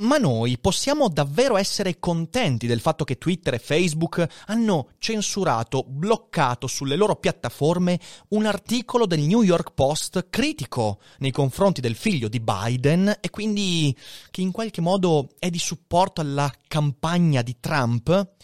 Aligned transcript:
Ma 0.00 0.16
noi 0.16 0.58
possiamo 0.58 1.08
davvero 1.08 1.58
essere 1.58 1.98
contenti 1.98 2.66
del 2.66 2.80
fatto 2.80 3.04
che 3.04 3.18
Twitter 3.18 3.54
e 3.54 3.58
Facebook 3.58 4.26
hanno 4.46 4.92
censurato, 4.98 5.84
bloccato 5.86 6.66
sulle 6.66 6.96
loro 6.96 7.16
piattaforme 7.16 8.00
un 8.28 8.46
articolo 8.46 9.04
del 9.04 9.20
New 9.20 9.42
York 9.42 9.72
Post 9.74 10.28
critico 10.30 11.00
nei 11.18 11.30
confronti 11.30 11.82
del 11.82 11.96
figlio 11.96 12.28
di 12.28 12.40
Biden 12.40 13.18
e 13.20 13.28
quindi 13.28 13.94
che 14.30 14.40
in 14.40 14.52
qualche 14.52 14.80
modo 14.80 15.28
è 15.38 15.50
di 15.50 15.58
supporto 15.58 16.22
alla 16.22 16.50
campagna 16.66 17.42
di 17.42 17.56
Trump? 17.60 18.36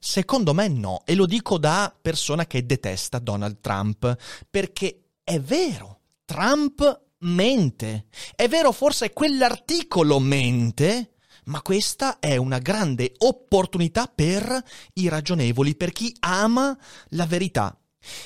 Secondo 0.00 0.52
me 0.52 0.66
no, 0.66 1.02
e 1.04 1.14
lo 1.14 1.26
dico 1.26 1.58
da 1.58 1.94
persona 1.98 2.44
che 2.46 2.66
detesta 2.66 3.20
Donald 3.20 3.60
Trump, 3.60 4.16
perché 4.50 5.10
è 5.22 5.38
vero, 5.40 6.00
Trump 6.24 7.03
mente. 7.24 8.06
È 8.34 8.48
vero, 8.48 8.72
forse 8.72 9.12
quell'articolo 9.12 10.18
mente, 10.18 11.16
ma 11.44 11.60
questa 11.62 12.18
è 12.18 12.36
una 12.36 12.58
grande 12.58 13.12
opportunità 13.18 14.10
per 14.12 14.62
i 14.94 15.08
ragionevoli, 15.08 15.74
per 15.74 15.92
chi 15.92 16.14
ama 16.20 16.76
la 17.10 17.26
verità. 17.26 17.76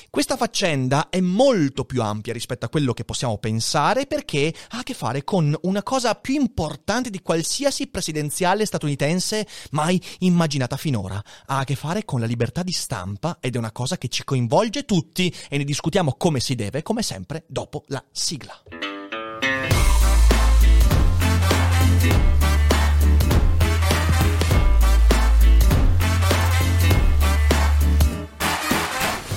Questa 0.09 0.35
faccenda 0.35 1.09
è 1.09 1.19
molto 1.21 1.85
più 1.85 2.01
ampia 2.01 2.33
rispetto 2.33 2.65
a 2.65 2.69
quello 2.69 2.93
che 2.93 3.05
possiamo 3.05 3.37
pensare 3.37 4.05
perché 4.05 4.53
ha 4.69 4.79
a 4.79 4.83
che 4.83 4.93
fare 4.93 5.23
con 5.23 5.55
una 5.61 5.83
cosa 5.83 6.15
più 6.15 6.35
importante 6.35 7.09
di 7.09 7.21
qualsiasi 7.21 7.87
presidenziale 7.87 8.65
statunitense 8.65 9.47
mai 9.71 10.01
immaginata 10.19 10.77
finora. 10.77 11.21
Ha 11.45 11.59
a 11.59 11.63
che 11.63 11.75
fare 11.75 12.05
con 12.05 12.19
la 12.19 12.25
libertà 12.25 12.63
di 12.63 12.71
stampa 12.71 13.37
ed 13.39 13.55
è 13.55 13.57
una 13.57 13.71
cosa 13.71 13.97
che 13.97 14.09
ci 14.09 14.23
coinvolge 14.23 14.85
tutti 14.85 15.33
e 15.49 15.57
ne 15.57 15.63
discutiamo 15.63 16.15
come 16.17 16.39
si 16.39 16.55
deve, 16.55 16.81
come 16.81 17.01
sempre, 17.01 17.45
dopo 17.47 17.85
la 17.87 18.03
sigla. 18.11 18.88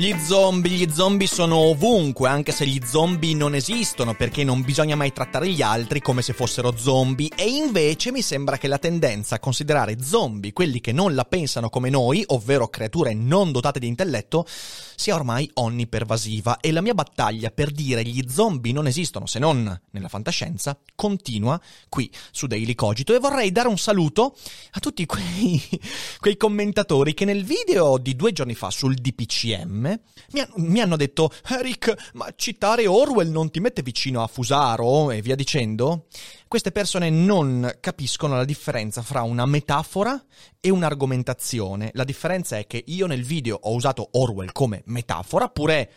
Gli 0.00 0.16
zombie, 0.18 0.70
gli 0.72 0.90
zombie 0.90 1.26
sono 1.26 1.56
ovunque, 1.56 2.26
anche 2.26 2.52
se 2.52 2.64
gli 2.64 2.80
zombie 2.86 3.34
non 3.34 3.54
esistono, 3.54 4.14
perché 4.14 4.44
non 4.44 4.62
bisogna 4.62 4.96
mai 4.96 5.12
trattare 5.12 5.46
gli 5.50 5.60
altri 5.60 6.00
come 6.00 6.22
se 6.22 6.32
fossero 6.32 6.74
zombie. 6.74 7.28
E 7.36 7.46
invece 7.46 8.10
mi 8.10 8.22
sembra 8.22 8.56
che 8.56 8.66
la 8.66 8.78
tendenza 8.78 9.34
a 9.34 9.38
considerare 9.38 10.02
zombie 10.02 10.54
quelli 10.54 10.80
che 10.80 10.92
non 10.92 11.14
la 11.14 11.26
pensano 11.26 11.68
come 11.68 11.90
noi, 11.90 12.24
ovvero 12.28 12.68
creature 12.68 13.12
non 13.12 13.52
dotate 13.52 13.78
di 13.78 13.88
intelletto, 13.88 14.46
sia 14.48 15.14
ormai 15.14 15.50
onnipervasiva. 15.52 16.60
E 16.60 16.72
la 16.72 16.80
mia 16.80 16.94
battaglia 16.94 17.50
per 17.50 17.70
dire 17.70 18.02
gli 18.02 18.24
zombie 18.26 18.72
non 18.72 18.86
esistono 18.86 19.26
se 19.26 19.38
non 19.38 19.78
nella 19.90 20.08
fantascienza 20.08 20.78
continua 20.94 21.60
qui 21.90 22.10
su 22.30 22.46
Daily 22.46 22.74
Cogito. 22.74 23.14
E 23.14 23.18
vorrei 23.18 23.52
dare 23.52 23.68
un 23.68 23.76
saluto 23.76 24.34
a 24.70 24.80
tutti 24.80 25.04
quei, 25.04 25.62
quei 26.20 26.38
commentatori 26.38 27.12
che 27.12 27.26
nel 27.26 27.44
video 27.44 27.98
di 27.98 28.16
due 28.16 28.32
giorni 28.32 28.54
fa 28.54 28.70
sul 28.70 28.94
DPCM 28.94 29.88
mi, 30.32 30.46
mi, 30.56 30.80
hanno 30.80 30.96
detto 30.96 31.30
Eric, 31.48 32.10
ma 32.14 32.28
citare 32.36 32.86
Orwell 32.86 33.30
non 33.30 33.50
ti 33.50 33.60
mette 33.60 33.82
vicino 33.82 34.22
a 34.22 34.26
Fusaro 34.26 35.10
e 35.10 35.22
via 35.22 35.34
dicendo? 35.34 36.06
Queste 36.48 36.72
persone 36.72 37.10
non 37.10 37.76
capiscono 37.80 38.36
la 38.36 38.44
differenza 38.44 39.02
fra 39.02 39.22
una 39.22 39.46
metafora 39.46 40.22
e 40.60 40.70
un'argomentazione. 40.70 41.90
La 41.94 42.04
differenza 42.04 42.58
è 42.58 42.66
che 42.66 42.82
io 42.86 43.06
nel 43.06 43.24
video 43.24 43.58
ho 43.60 43.74
usato 43.74 44.08
Orwell 44.12 44.52
come 44.52 44.82
metafora, 44.86 45.48
pure 45.48 45.90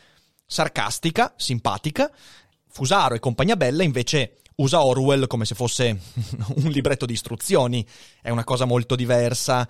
sarcastica, 0.45 1.33
simpatica. 1.35 2.11
Fusaro 2.73 3.13
e 3.13 3.19
compagnia 3.19 3.55
bella 3.55 3.83
invece 3.83 4.37
usa 4.55 4.83
Orwell 4.83 5.27
come 5.27 5.45
se 5.45 5.53
fosse 5.53 5.89
un 6.57 6.71
libretto 6.71 7.05
di 7.05 7.13
istruzioni. 7.13 7.85
È 8.19 8.31
una 8.31 8.43
cosa 8.43 8.65
molto 8.65 8.95
diversa. 8.95 9.67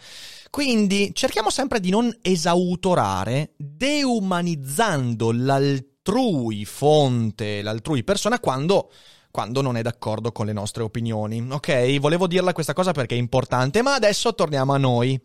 Quindi 0.50 1.12
cerchiamo 1.14 1.50
sempre 1.50 1.82
di 1.82 1.90
non 1.90 2.16
esautorare, 2.22 3.52
deumanizzando 3.58 5.34
l'altrui 5.34 6.64
fonte, 6.64 7.62
l'altrui 7.62 8.06
persona 8.06 8.40
quando 8.40 8.90
quando 9.32 9.62
non 9.62 9.76
è 9.78 9.82
d'accordo 9.82 10.32
con 10.32 10.46
le 10.46 10.54
nostre 10.54 10.84
opinioni. 10.84 11.44
Ok, 11.50 11.98
volevo 12.00 12.28
dirla 12.28 12.54
questa 12.54 12.74
cosa 12.74 12.92
perché 12.92 13.16
è 13.16 13.18
importante, 13.18 13.82
ma 13.82 13.96
adesso 13.96 14.34
torniamo 14.34 14.74
a 14.74 14.78
noi. 14.78 15.20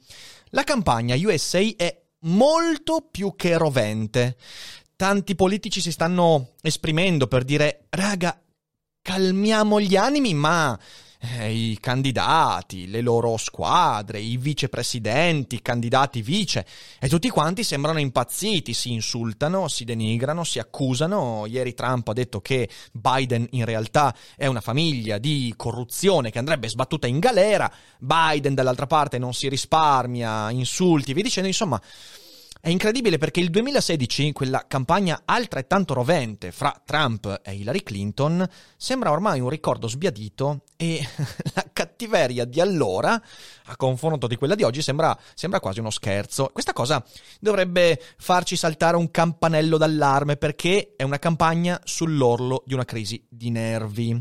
La 0.48 0.64
campagna 0.64 1.14
USA 1.14 1.60
è 1.76 1.94
molto 2.20 3.06
più 3.08 3.34
che 3.36 3.56
rovente. 3.56 4.36
Tanti 4.98 5.36
politici 5.36 5.80
si 5.80 5.92
stanno 5.92 6.54
esprimendo 6.60 7.28
per 7.28 7.44
dire, 7.44 7.84
raga, 7.90 8.36
calmiamo 9.00 9.80
gli 9.80 9.94
animi, 9.94 10.34
ma 10.34 10.76
eh, 11.20 11.52
i 11.52 11.78
candidati, 11.80 12.88
le 12.88 13.00
loro 13.00 13.36
squadre, 13.36 14.18
i 14.18 14.36
vicepresidenti, 14.36 15.54
i 15.54 15.62
candidati 15.62 16.20
vice, 16.20 16.66
e 16.98 17.08
tutti 17.08 17.28
quanti 17.28 17.62
sembrano 17.62 18.00
impazziti, 18.00 18.74
si 18.74 18.90
insultano, 18.90 19.68
si 19.68 19.84
denigrano, 19.84 20.42
si 20.42 20.58
accusano. 20.58 21.46
Ieri 21.46 21.74
Trump 21.74 22.08
ha 22.08 22.12
detto 22.12 22.40
che 22.40 22.68
Biden 22.90 23.46
in 23.52 23.66
realtà 23.66 24.12
è 24.34 24.46
una 24.46 24.60
famiglia 24.60 25.18
di 25.18 25.54
corruzione 25.56 26.32
che 26.32 26.40
andrebbe 26.40 26.68
sbattuta 26.68 27.06
in 27.06 27.20
galera, 27.20 27.72
Biden 28.00 28.52
dall'altra 28.52 28.88
parte 28.88 29.18
non 29.18 29.32
si 29.32 29.48
risparmia, 29.48 30.50
insulti, 30.50 31.12
vi 31.12 31.22
dicendo, 31.22 31.46
insomma... 31.46 31.80
È 32.60 32.68
incredibile 32.70 33.18
perché 33.18 33.38
il 33.38 33.50
2016, 33.50 34.32
quella 34.32 34.64
campagna 34.66 35.22
altrettanto 35.24 35.94
rovente 35.94 36.50
fra 36.50 36.74
Trump 36.84 37.40
e 37.44 37.54
Hillary 37.54 37.84
Clinton, 37.84 38.44
sembra 38.76 39.12
ormai 39.12 39.38
un 39.38 39.48
ricordo 39.48 39.86
sbiadito 39.86 40.62
e 40.76 41.00
la 41.54 41.64
cattiveria 41.72 42.44
di 42.44 42.60
allora, 42.60 43.12
a 43.66 43.76
confronto 43.76 44.26
di 44.26 44.34
quella 44.34 44.56
di 44.56 44.64
oggi, 44.64 44.82
sembra, 44.82 45.16
sembra 45.34 45.60
quasi 45.60 45.78
uno 45.78 45.90
scherzo. 45.90 46.50
Questa 46.52 46.72
cosa 46.72 47.02
dovrebbe 47.38 48.02
farci 48.18 48.56
saltare 48.56 48.96
un 48.96 49.12
campanello 49.12 49.78
d'allarme 49.78 50.36
perché 50.36 50.94
è 50.96 51.04
una 51.04 51.20
campagna 51.20 51.80
sull'orlo 51.84 52.64
di 52.66 52.74
una 52.74 52.84
crisi 52.84 53.24
di 53.28 53.50
nervi. 53.50 54.20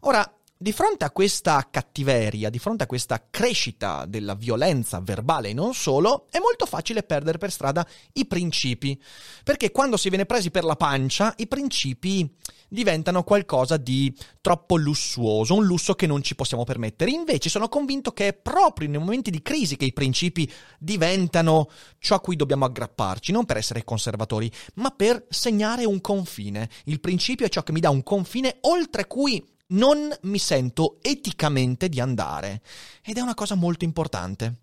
Ora, 0.00 0.24
di 0.64 0.72
fronte 0.72 1.04
a 1.04 1.10
questa 1.10 1.68
cattiveria, 1.70 2.48
di 2.48 2.58
fronte 2.58 2.84
a 2.84 2.86
questa 2.86 3.26
crescita 3.28 4.06
della 4.06 4.34
violenza 4.34 4.98
verbale 4.98 5.50
e 5.50 5.52
non 5.52 5.74
solo, 5.74 6.24
è 6.30 6.38
molto 6.38 6.64
facile 6.64 7.02
perdere 7.02 7.36
per 7.36 7.52
strada 7.52 7.86
i 8.14 8.24
principi, 8.24 8.98
perché 9.42 9.70
quando 9.70 9.98
si 9.98 10.08
viene 10.08 10.24
presi 10.24 10.50
per 10.50 10.64
la 10.64 10.74
pancia, 10.74 11.34
i 11.36 11.46
principi 11.48 12.34
diventano 12.66 13.24
qualcosa 13.24 13.76
di 13.76 14.10
troppo 14.40 14.76
lussuoso, 14.76 15.54
un 15.54 15.66
lusso 15.66 15.94
che 15.94 16.06
non 16.06 16.22
ci 16.22 16.34
possiamo 16.34 16.64
permettere. 16.64 17.10
Invece 17.10 17.50
sono 17.50 17.68
convinto 17.68 18.12
che 18.12 18.28
è 18.28 18.32
proprio 18.32 18.88
nei 18.88 18.98
momenti 18.98 19.30
di 19.30 19.42
crisi 19.42 19.76
che 19.76 19.84
i 19.84 19.92
principi 19.92 20.50
diventano 20.78 21.68
ciò 21.98 22.14
a 22.14 22.20
cui 22.20 22.36
dobbiamo 22.36 22.64
aggrapparci, 22.64 23.32
non 23.32 23.44
per 23.44 23.58
essere 23.58 23.84
conservatori, 23.84 24.50
ma 24.76 24.90
per 24.90 25.26
segnare 25.28 25.84
un 25.84 26.00
confine. 26.00 26.70
Il 26.84 27.00
principio 27.00 27.44
è 27.44 27.50
ciò 27.50 27.62
che 27.62 27.72
mi 27.72 27.80
dà 27.80 27.90
un 27.90 28.02
confine 28.02 28.56
oltre 28.62 29.06
cui 29.06 29.52
non 29.74 30.14
mi 30.22 30.38
sento 30.38 30.98
eticamente 31.02 31.88
di 31.88 32.00
andare. 32.00 32.62
Ed 33.02 33.16
è 33.16 33.20
una 33.20 33.34
cosa 33.34 33.54
molto 33.54 33.84
importante. 33.84 34.62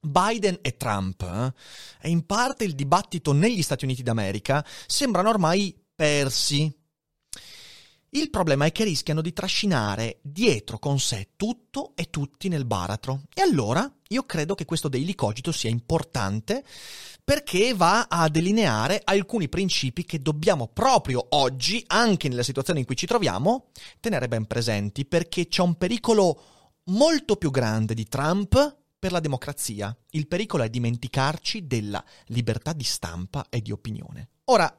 Biden 0.00 0.58
e 0.62 0.76
Trump, 0.76 1.22
eh, 1.22 1.52
e 2.00 2.08
in 2.08 2.24
parte 2.24 2.64
il 2.64 2.74
dibattito 2.74 3.32
negli 3.32 3.62
Stati 3.62 3.84
Uniti 3.84 4.02
d'America, 4.02 4.64
sembrano 4.86 5.28
ormai 5.28 5.76
persi. 5.94 6.72
Il 8.10 8.30
problema 8.30 8.64
è 8.64 8.72
che 8.72 8.84
rischiano 8.84 9.20
di 9.20 9.32
trascinare 9.32 10.20
dietro 10.22 10.78
con 10.78 10.98
sé 10.98 11.30
tutto 11.36 11.92
e 11.94 12.08
tutti 12.08 12.48
nel 12.48 12.64
baratro. 12.64 13.24
E 13.34 13.42
allora 13.42 13.92
io 14.08 14.22
credo 14.24 14.54
che 14.54 14.64
questo 14.64 14.88
daily 14.88 15.14
cogito 15.14 15.52
sia 15.52 15.68
importante 15.68 16.64
perché 17.28 17.74
va 17.74 18.06
a 18.08 18.30
delineare 18.30 19.02
alcuni 19.04 19.50
principi 19.50 20.06
che 20.06 20.22
dobbiamo 20.22 20.66
proprio 20.66 21.26
oggi, 21.32 21.84
anche 21.88 22.26
nella 22.26 22.42
situazione 22.42 22.80
in 22.80 22.86
cui 22.86 22.96
ci 22.96 23.04
troviamo, 23.04 23.66
tenere 24.00 24.28
ben 24.28 24.46
presenti 24.46 25.04
perché 25.04 25.46
c'è 25.46 25.60
un 25.60 25.74
pericolo 25.74 26.40
molto 26.84 27.36
più 27.36 27.50
grande 27.50 27.92
di 27.92 28.08
Trump 28.08 28.78
per 28.98 29.12
la 29.12 29.20
democrazia. 29.20 29.94
Il 30.12 30.26
pericolo 30.26 30.62
è 30.62 30.70
dimenticarci 30.70 31.66
della 31.66 32.02
libertà 32.28 32.72
di 32.72 32.84
stampa 32.84 33.44
e 33.50 33.60
di 33.60 33.72
opinione. 33.72 34.30
Ora, 34.44 34.74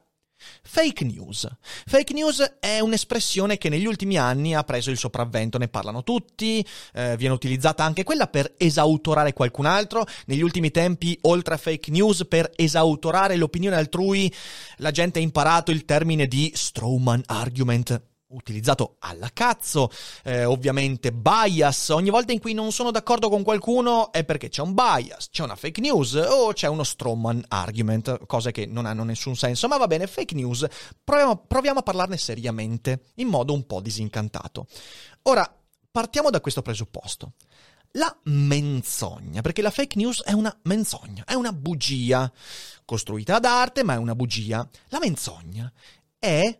Fake 0.62 1.04
news. 1.04 1.48
Fake 1.86 2.12
news 2.12 2.56
è 2.60 2.80
un'espressione 2.80 3.58
che 3.58 3.68
negli 3.68 3.86
ultimi 3.86 4.16
anni 4.16 4.54
ha 4.54 4.64
preso 4.64 4.90
il 4.90 4.98
sopravvento, 4.98 5.58
ne 5.58 5.68
parlano 5.68 6.02
tutti, 6.02 6.64
eh, 6.94 7.16
viene 7.16 7.34
utilizzata 7.34 7.84
anche 7.84 8.04
quella 8.04 8.26
per 8.26 8.54
esautorare 8.56 9.32
qualcun 9.32 9.66
altro. 9.66 10.06
Negli 10.26 10.42
ultimi 10.42 10.70
tempi, 10.70 11.18
oltre 11.22 11.54
a 11.54 11.58
fake 11.58 11.90
news, 11.90 12.26
per 12.26 12.50
esautorare 12.56 13.36
l'opinione 13.36 13.76
altrui, 13.76 14.32
la 14.76 14.90
gente 14.90 15.18
ha 15.18 15.22
imparato 15.22 15.70
il 15.70 15.84
termine 15.84 16.26
di 16.26 16.52
strawman 16.54 17.22
argument, 17.26 18.09
utilizzato 18.30 18.96
alla 19.00 19.30
cazzo, 19.32 19.90
eh, 20.24 20.44
ovviamente 20.44 21.12
bias, 21.12 21.88
ogni 21.88 22.10
volta 22.10 22.32
in 22.32 22.40
cui 22.40 22.54
non 22.54 22.72
sono 22.72 22.90
d'accordo 22.90 23.28
con 23.28 23.42
qualcuno 23.42 24.12
è 24.12 24.24
perché 24.24 24.48
c'è 24.48 24.62
un 24.62 24.74
bias, 24.74 25.28
c'è 25.30 25.42
una 25.42 25.56
fake 25.56 25.80
news 25.80 26.14
o 26.14 26.52
c'è 26.52 26.68
uno 26.68 26.84
strawman 26.84 27.44
argument, 27.48 28.26
cose 28.26 28.52
che 28.52 28.66
non 28.66 28.86
hanno 28.86 29.04
nessun 29.04 29.36
senso, 29.36 29.68
ma 29.68 29.76
va 29.76 29.86
bene, 29.86 30.06
fake 30.06 30.34
news, 30.34 30.66
proviamo, 31.02 31.44
proviamo 31.46 31.80
a 31.80 31.82
parlarne 31.82 32.16
seriamente, 32.16 33.04
in 33.16 33.28
modo 33.28 33.52
un 33.52 33.66
po' 33.66 33.80
disincantato. 33.80 34.66
Ora, 35.22 35.52
partiamo 35.90 36.30
da 36.30 36.40
questo 36.40 36.62
presupposto. 36.62 37.32
La 37.94 38.16
menzogna, 38.24 39.40
perché 39.40 39.62
la 39.62 39.70
fake 39.70 39.96
news 39.96 40.22
è 40.22 40.30
una 40.30 40.56
menzogna, 40.62 41.24
è 41.24 41.34
una 41.34 41.52
bugia, 41.52 42.30
costruita 42.84 43.36
ad 43.36 43.44
arte, 43.44 43.82
ma 43.82 43.94
è 43.94 43.96
una 43.96 44.14
bugia. 44.14 44.68
La 44.90 45.00
menzogna 45.00 45.70
è 46.16 46.56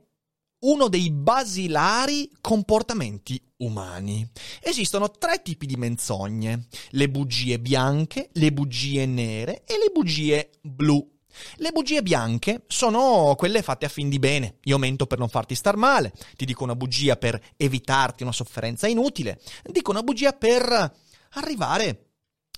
uno 0.61 0.89
dei 0.89 1.11
basilari 1.11 2.31
comportamenti 2.41 3.41
umani. 3.59 4.29
Esistono 4.63 5.11
tre 5.11 5.43
tipi 5.43 5.67
di 5.67 5.77
menzogne, 5.77 6.67
le 6.91 7.09
bugie 7.09 7.59
bianche, 7.59 8.31
le 8.33 8.53
bugie 8.53 9.07
nere 9.07 9.65
e 9.65 9.79
le 9.79 9.91
bugie 9.93 10.51
blu. 10.61 11.19
Le 11.57 11.71
bugie 11.71 12.03
bianche 12.03 12.65
sono 12.67 13.35
quelle 13.37 13.63
fatte 13.63 13.87
a 13.87 13.89
fin 13.89 14.09
di 14.09 14.19
bene. 14.19 14.57
Io 14.65 14.79
mento 14.79 15.07
per 15.07 15.19
non 15.19 15.29
farti 15.29 15.55
star 15.55 15.77
male, 15.77 16.13
ti 16.37 16.45
dico 16.45 16.65
una 16.65 16.75
bugia 16.75 17.17
per 17.17 17.41
evitarti 17.57 18.23
una 18.23 18.33
sofferenza 18.33 18.89
inutile, 18.89 19.41
dico 19.65 19.91
una 19.91 20.03
bugia 20.03 20.33
per 20.33 20.93
arrivare 21.35 22.10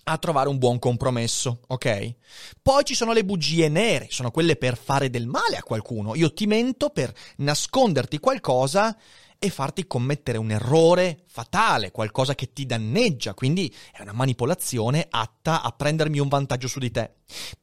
a 0.05 0.19
trovare 0.19 0.49
un 0.49 0.59
buon 0.59 0.79
compromesso, 0.79 1.61
ok? 1.69 2.15
Poi 2.61 2.85
ci 2.85 2.95
sono 2.95 3.13
le 3.13 3.25
bugie 3.25 3.69
nere, 3.69 4.09
sono 4.11 4.31
quelle 4.31 4.57
per 4.57 4.77
fare 4.77 5.11
del 5.11 5.27
male 5.27 5.57
a 5.57 5.63
qualcuno. 5.63 6.15
Io 6.15 6.33
ti 6.33 6.47
mento 6.47 6.91
per 6.91 7.13
nasconderti 7.37 8.19
qualcosa 8.19 8.97
e 9.45 9.51
farti 9.51 9.89
commettere 9.89 10.39
un 10.39 10.53
errore 10.53 11.25
fatale, 11.27 11.91
qualcosa 11.91 12.37
che 12.37 12.53
ti 12.53 12.65
danneggia, 12.65 13.35
quindi 13.35 13.75
è 13.91 14.01
una 14.01 14.13
manipolazione 14.13 15.09
atta 15.11 15.63
a 15.63 15.73
prendermi 15.73 16.21
un 16.21 16.29
vantaggio 16.29 16.69
su 16.69 16.79
di 16.79 16.93
te. 16.93 17.15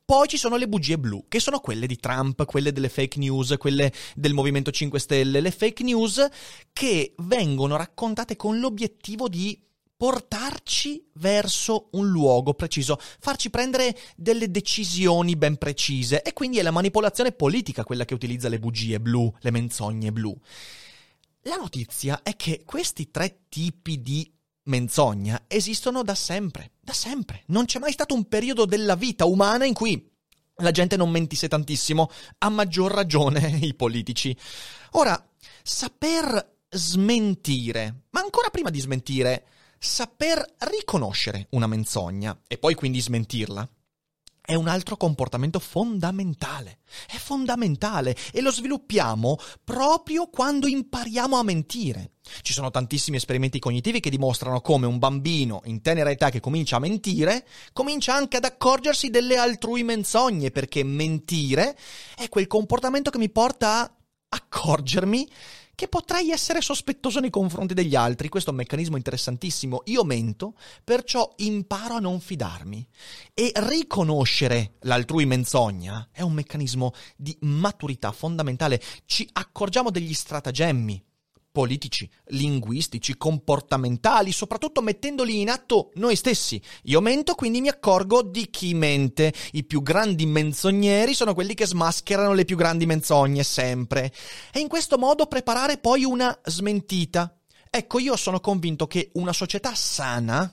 Poi 0.03 0.27
ci 0.27 0.36
sono 0.36 0.57
le 0.57 0.68
bugie 0.68 1.00
blu, 1.00 1.25
che 1.30 1.39
sono 1.39 1.59
quelle 1.59 1.88
di 1.88 1.95
Trump, 1.95 2.44
quelle 2.44 2.74
delle 2.74 2.89
fake 2.89 3.18
news, 3.18 3.56
quelle 3.57 3.94
del 4.13 4.33
Movimento 4.33 4.71
5 4.71 5.00
Stelle, 5.00 5.39
le 5.39 5.51
fake 5.51 5.83
news 5.83 6.27
che 6.74 7.13
vengono 7.19 7.77
raccontate 7.77 8.36
con 8.36 8.59
l'obiettivo 8.59 9.30
di 9.30 9.57
portarci 10.00 11.10
verso 11.16 11.90
un 11.92 12.07
luogo 12.07 12.54
preciso, 12.54 12.98
farci 13.19 13.50
prendere 13.50 13.94
delle 14.16 14.50
decisioni 14.50 15.36
ben 15.36 15.57
precise 15.57 16.22
e 16.22 16.31
quindi 16.31 16.57
è 16.57 16.62
la 16.62 16.72
manipolazione 16.72 17.34
politica 17.34 17.84
quella 17.84 18.06
che 18.06 18.13
utilizza 18.13 18.48
le 18.48 18.60
bugie 18.60 19.01
blu, 19.01 19.30
le 19.42 19.51
menzogne 19.51 20.13
blu. 20.13 20.34
La 21.42 21.57
notizia 21.57 22.22
è 22.24 22.38
che 22.38 22.63
questi 22.63 23.12
tre 23.12 23.42
tipi 23.50 24.01
di 24.01 24.31
menzogna 24.63 25.44
esistono 25.48 26.01
da 26.01 26.16
sempre, 26.16 26.72
da 26.80 26.94
sempre. 26.94 27.44
Non 27.48 27.66
c'è 27.66 27.80
mai 27.80 27.92
stato 27.92 28.16
un 28.16 28.30
periodo 28.30 28.63
della 28.63 28.96
vita 28.96 29.25
umana 29.25 29.66
in 29.66 29.74
cui 29.74 30.10
la 30.60 30.72
gente 30.72 30.96
non 30.96 31.10
mentisse 31.10 31.50
tantissimo, 31.50 32.10
a 32.38 32.48
maggior 32.48 32.94
ragione 32.94 33.50
i 33.63 33.74
politici. 33.74 34.34
Ora, 34.92 35.22
saper 35.62 36.56
smentire, 36.69 38.04
ma 38.12 38.22
ancora 38.22 38.50
prima 38.50 38.69
di 38.69 38.80
smentire, 38.80 39.46
saper 39.80 40.56
riconoscere 40.60 41.48
una 41.52 41.68
menzogna 41.68 42.38
e 42.48 42.58
poi 42.58 42.76
quindi 42.76 43.02
smentirla 43.02 43.68
è 44.50 44.56
un 44.56 44.68
altro 44.68 44.98
comportamento 44.98 45.60
fondamentale. 45.60 46.80
È 47.06 47.18
fondamentale 47.18 48.16
e 48.31 48.42
lo 48.42 48.52
sviluppiamo 48.52 49.38
proprio 49.64 50.28
quando 50.28 50.66
impariamo 50.66 51.38
a 51.38 51.44
mentire. 51.44 52.14
Ci 52.42 52.54
sono 52.54 52.72
tantissimi 52.72 53.18
esperimenti 53.18 53.60
cognitivi 53.60 54.00
che 54.00 54.10
dimostrano 54.10 54.60
come 54.62 54.88
un 54.88 54.98
bambino 54.98 55.62
in 55.66 55.84
tenera 55.84 56.10
età 56.10 56.32
che 56.32 56.40
comincia 56.40 56.78
a 56.78 56.80
mentire, 56.80 57.46
comincia 57.74 58.16
anche 58.16 58.38
ad 58.38 58.46
accorgersi 58.46 59.12
delle 59.12 59.38
altrui 59.38 59.84
menzogne, 59.84 60.50
perché 60.50 60.84
mentire 60.84 61.78
è 62.16 62.28
quel 62.28 62.48
comportamento 62.48 63.12
che 63.12 63.20
mi 63.20 63.30
porta 63.30 63.82
a 63.82 63.92
accorgermi 64.30 65.30
che 65.80 65.88
potrei 65.88 66.31
essere 66.31 66.60
sospettoso 66.60 67.22
nei 67.22 67.30
confronti 67.30 67.74
degli 67.74 67.96
altri. 67.96 68.28
Questo 68.28 68.50
è 68.50 68.52
un 68.52 68.60
meccanismo 68.60 68.98
interessantissimo. 68.98 69.84
Io 69.86 70.04
mento, 70.04 70.56
perciò 70.84 71.31
imparo 71.38 71.94
a 71.94 72.00
non 72.00 72.20
fidarmi. 72.20 72.86
E 73.34 73.54
riconoscere 73.56 74.74
l'altrui 74.81 75.26
menzogna 75.26 76.10
è 76.12 76.20
un 76.20 76.34
meccanismo 76.34 76.92
di 77.16 77.34
maturità 77.44 78.12
fondamentale. 78.12 78.81
Ci 79.06 79.30
accorgiamo 79.31 79.90
degli 79.90 80.14
stratagemmi 80.14 81.02
politici, 81.51 82.10
linguistici, 82.28 83.18
comportamentali, 83.18 84.31
soprattutto 84.31 84.81
mettendoli 84.81 85.42
in 85.42 85.50
atto 85.50 85.92
noi 85.96 86.16
stessi. 86.16 86.62
Io 86.84 87.01
mento, 87.01 87.36
quindi 87.36 87.62
mi 87.62 87.69
accorgo 87.69 88.22
di 88.22 88.50
chi 88.50 88.74
mente. 88.74 89.34
I 89.54 89.63
più 89.63 89.81
grandi 89.81 90.25
menzogneri 90.25 91.13
sono 91.13 91.34
quelli 91.34 91.54
che 91.54 91.66
smascherano 91.66 92.34
le 92.34 92.46
più 92.46 92.56
grandi 92.56 92.86
menzogne 92.86 93.44
sempre. 93.44 94.12
E 94.51 94.60
in 94.60 94.68
questo 94.68 94.98
modo 94.98 95.25
preparare 95.25 95.78
poi 95.78 96.04
una 96.04 96.38
smentita. 96.46 97.36
Ecco, 97.69 98.00
io 98.00 98.16
sono 98.16 98.40
convinto 98.40 98.88
che 98.88 99.12
una 99.13 99.34
società 99.34 99.74
sana, 99.75 100.51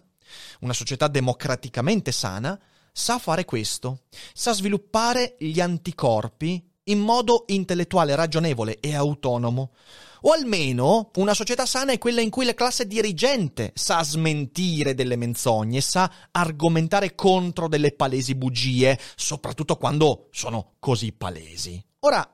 una 0.61 0.73
società 0.73 1.09
democraticamente 1.09 2.13
sana, 2.13 2.59
sa 2.93 3.19
fare 3.19 3.45
questo, 3.45 4.05
sa 4.33 4.53
sviluppare 4.53 5.37
gli 5.39 5.61
anticorpi 5.61 6.63
in 6.89 6.99
modo 6.99 7.45
intellettuale, 7.49 8.15
ragionevole 8.15 8.79
e 8.81 8.95
autonomo. 8.95 9.73
O 10.23 10.33
almeno 10.33 11.11
una 11.17 11.35
società 11.35 11.67
sana 11.67 11.93
è 11.93 11.99
quella 11.99 12.21
in 12.21 12.31
cui 12.31 12.45
la 12.45 12.55
classe 12.55 12.87
dirigente 12.87 13.73
sa 13.75 14.03
smentire 14.03 14.95
delle 14.95 15.17
menzogne, 15.17 15.81
sa 15.81 16.11
argomentare 16.33 17.15
contro 17.15 17.69
delle 17.69 17.93
palesi 17.93 18.35
bugie, 18.35 18.99
soprattutto 19.15 19.77
quando 19.77 20.29
sono 20.33 20.75
così 20.81 21.13
palesi. 21.13 21.83
Ora, 22.01 22.29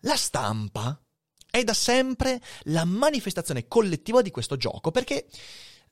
la 0.00 0.16
stampa 0.16 0.98
è 1.48 1.62
da 1.62 1.74
sempre 1.74 2.40
la 2.64 2.84
manifestazione 2.84 3.68
collettiva 3.68 4.22
di 4.22 4.30
questo 4.30 4.56
gioco, 4.56 4.90
perché 4.90 5.26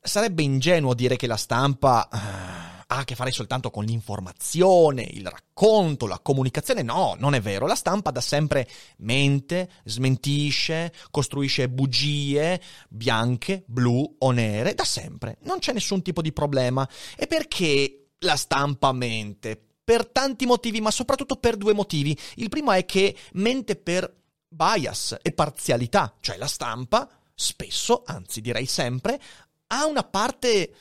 sarebbe 0.00 0.42
ingenuo 0.42 0.94
dire 0.94 1.16
che 1.16 1.26
la 1.26 1.36
stampa 1.36 2.08
uh, 2.10 2.79
ha 2.92 2.98
a 2.98 3.04
che 3.04 3.14
fare 3.14 3.30
soltanto 3.30 3.70
con 3.70 3.84
l'informazione, 3.84 5.02
il 5.02 5.26
racconto, 5.26 6.06
la 6.08 6.18
comunicazione. 6.18 6.82
No, 6.82 7.14
non 7.18 7.34
è 7.34 7.40
vero. 7.40 7.66
La 7.66 7.76
stampa 7.76 8.10
da 8.10 8.20
sempre 8.20 8.68
mente, 8.98 9.70
smentisce, 9.84 10.92
costruisce 11.10 11.68
bugie 11.68 12.60
bianche, 12.88 13.62
blu 13.66 14.16
o 14.18 14.30
nere, 14.32 14.74
da 14.74 14.84
sempre. 14.84 15.38
Non 15.42 15.60
c'è 15.60 15.72
nessun 15.72 16.02
tipo 16.02 16.20
di 16.20 16.32
problema. 16.32 16.88
E 17.16 17.28
perché 17.28 18.08
la 18.18 18.36
stampa 18.36 18.90
mente? 18.92 19.60
Per 19.84 20.08
tanti 20.08 20.44
motivi, 20.44 20.80
ma 20.80 20.90
soprattutto 20.90 21.36
per 21.36 21.56
due 21.56 21.72
motivi. 21.72 22.16
Il 22.36 22.48
primo 22.48 22.72
è 22.72 22.84
che 22.84 23.16
mente 23.34 23.76
per 23.76 24.12
bias 24.48 25.16
e 25.22 25.30
parzialità, 25.30 26.16
cioè 26.20 26.36
la 26.36 26.48
stampa 26.48 27.08
spesso, 27.32 28.02
anzi 28.04 28.40
direi 28.40 28.66
sempre, 28.66 29.20
ha 29.68 29.86
una 29.86 30.02
parte 30.02 30.74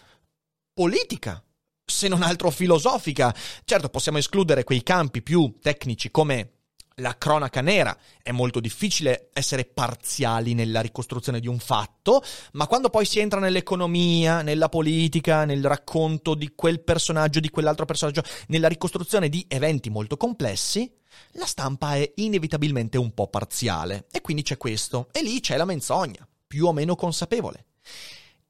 politica 0.73 1.43
se 1.89 2.07
non 2.07 2.23
altro 2.23 2.49
filosofica. 2.51 3.33
Certo, 3.65 3.89
possiamo 3.89 4.17
escludere 4.17 4.63
quei 4.63 4.83
campi 4.83 5.21
più 5.21 5.57
tecnici 5.61 6.11
come 6.11 6.53
la 6.99 7.17
cronaca 7.17 7.61
nera. 7.61 7.97
È 8.21 8.31
molto 8.31 8.59
difficile 8.59 9.29
essere 9.33 9.65
parziali 9.65 10.53
nella 10.53 10.81
ricostruzione 10.81 11.39
di 11.39 11.47
un 11.47 11.59
fatto, 11.59 12.23
ma 12.53 12.67
quando 12.67 12.89
poi 12.89 13.05
si 13.05 13.19
entra 13.19 13.39
nell'economia, 13.39 14.41
nella 14.41 14.69
politica, 14.69 15.45
nel 15.45 15.65
racconto 15.65 16.35
di 16.35 16.51
quel 16.55 16.81
personaggio, 16.81 17.39
di 17.39 17.49
quell'altro 17.49 17.85
personaggio, 17.85 18.23
nella 18.47 18.67
ricostruzione 18.67 19.29
di 19.29 19.45
eventi 19.47 19.89
molto 19.89 20.17
complessi, 20.17 20.91
la 21.33 21.45
stampa 21.45 21.95
è 21.95 22.11
inevitabilmente 22.15 22.97
un 22.97 23.13
po' 23.13 23.27
parziale. 23.27 24.05
E 24.11 24.21
quindi 24.21 24.43
c'è 24.43 24.57
questo. 24.57 25.07
E 25.11 25.21
lì 25.21 25.39
c'è 25.39 25.57
la 25.57 25.65
menzogna, 25.65 26.27
più 26.47 26.67
o 26.67 26.73
meno 26.73 26.95
consapevole. 26.95 27.65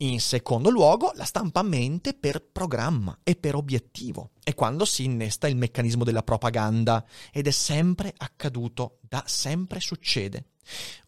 In 0.02 0.22
secondo 0.22 0.70
luogo, 0.70 1.12
la 1.16 1.26
stampa 1.26 1.62
mente 1.62 2.14
per 2.14 2.42
programma 2.42 3.20
e 3.22 3.36
per 3.36 3.56
obiettivo. 3.56 4.32
È 4.42 4.54
quando 4.54 4.86
si 4.86 5.04
innesta 5.04 5.50
il 5.50 5.58
meccanismo 5.58 6.06
della 6.06 6.24
propaganda 6.24 7.06
ed 7.34 7.48
è 7.48 7.52
sempre 7.52 8.14
accaduto, 8.16 9.00
da 9.02 9.26
sempre 9.28 9.82
succede. 9.82 10.52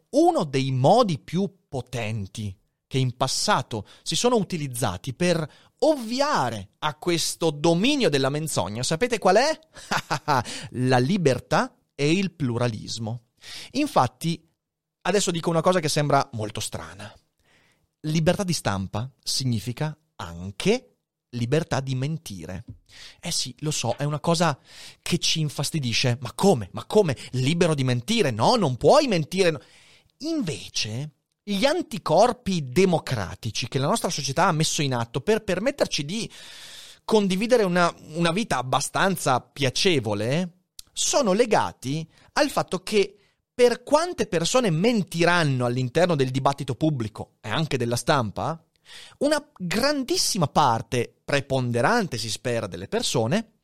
Uno 0.09 0.43
dei 0.43 0.71
modi 0.71 1.19
più 1.19 1.49
potenti 1.69 2.53
che 2.85 2.97
in 2.97 3.15
passato 3.15 3.87
si 4.03 4.17
sono 4.17 4.35
utilizzati 4.35 5.13
per 5.13 5.49
ovviare 5.79 6.71
a 6.79 6.95
questo 6.95 7.49
dominio 7.49 8.09
della 8.09 8.29
menzogna, 8.29 8.83
sapete 8.83 9.19
qual 9.19 9.37
è? 9.37 9.57
la 10.71 10.97
libertà 10.97 11.73
e 11.95 12.11
il 12.11 12.33
pluralismo. 12.33 13.27
Infatti, 13.71 14.45
adesso 15.03 15.31
dico 15.31 15.49
una 15.49 15.61
cosa 15.61 15.79
che 15.79 15.87
sembra 15.87 16.29
molto 16.33 16.59
strana. 16.59 17.09
Libertà 18.01 18.43
di 18.43 18.53
stampa 18.53 19.09
significa 19.23 19.95
anche 20.15 20.95
libertà 21.31 21.79
di 21.79 21.95
mentire. 21.95 22.65
Eh 23.19 23.31
sì, 23.31 23.55
lo 23.59 23.71
so, 23.71 23.95
è 23.97 24.03
una 24.03 24.19
cosa 24.19 24.57
che 25.01 25.17
ci 25.17 25.39
infastidisce. 25.39 26.17
Ma 26.21 26.33
come? 26.33 26.69
Ma 26.71 26.85
come? 26.85 27.15
Libero 27.31 27.75
di 27.75 27.83
mentire? 27.83 28.31
No, 28.31 28.55
non 28.55 28.77
puoi 28.77 29.07
mentire. 29.07 29.61
Invece, 30.19 31.11
gli 31.43 31.65
anticorpi 31.65 32.69
democratici 32.69 33.67
che 33.67 33.79
la 33.79 33.87
nostra 33.87 34.09
società 34.09 34.47
ha 34.47 34.51
messo 34.51 34.81
in 34.81 34.93
atto 34.93 35.21
per 35.21 35.43
permetterci 35.43 36.05
di 36.05 36.29
condividere 37.03 37.63
una, 37.63 37.93
una 38.13 38.31
vita 38.31 38.57
abbastanza 38.57 39.41
piacevole 39.41 40.59
sono 40.93 41.33
legati 41.33 42.07
al 42.33 42.49
fatto 42.49 42.83
che 42.83 43.15
per 43.61 43.83
quante 43.83 44.25
persone 44.25 44.71
mentiranno 44.71 45.67
all'interno 45.67 46.15
del 46.15 46.31
dibattito 46.31 46.73
pubblico 46.73 47.33
e 47.41 47.49
anche 47.49 47.77
della 47.77 47.95
stampa, 47.95 48.59
una 49.19 49.51
grandissima 49.55 50.47
parte, 50.47 51.13
preponderante 51.23 52.17
si 52.17 52.31
spera, 52.31 52.65
delle 52.65 52.87
persone 52.87 53.60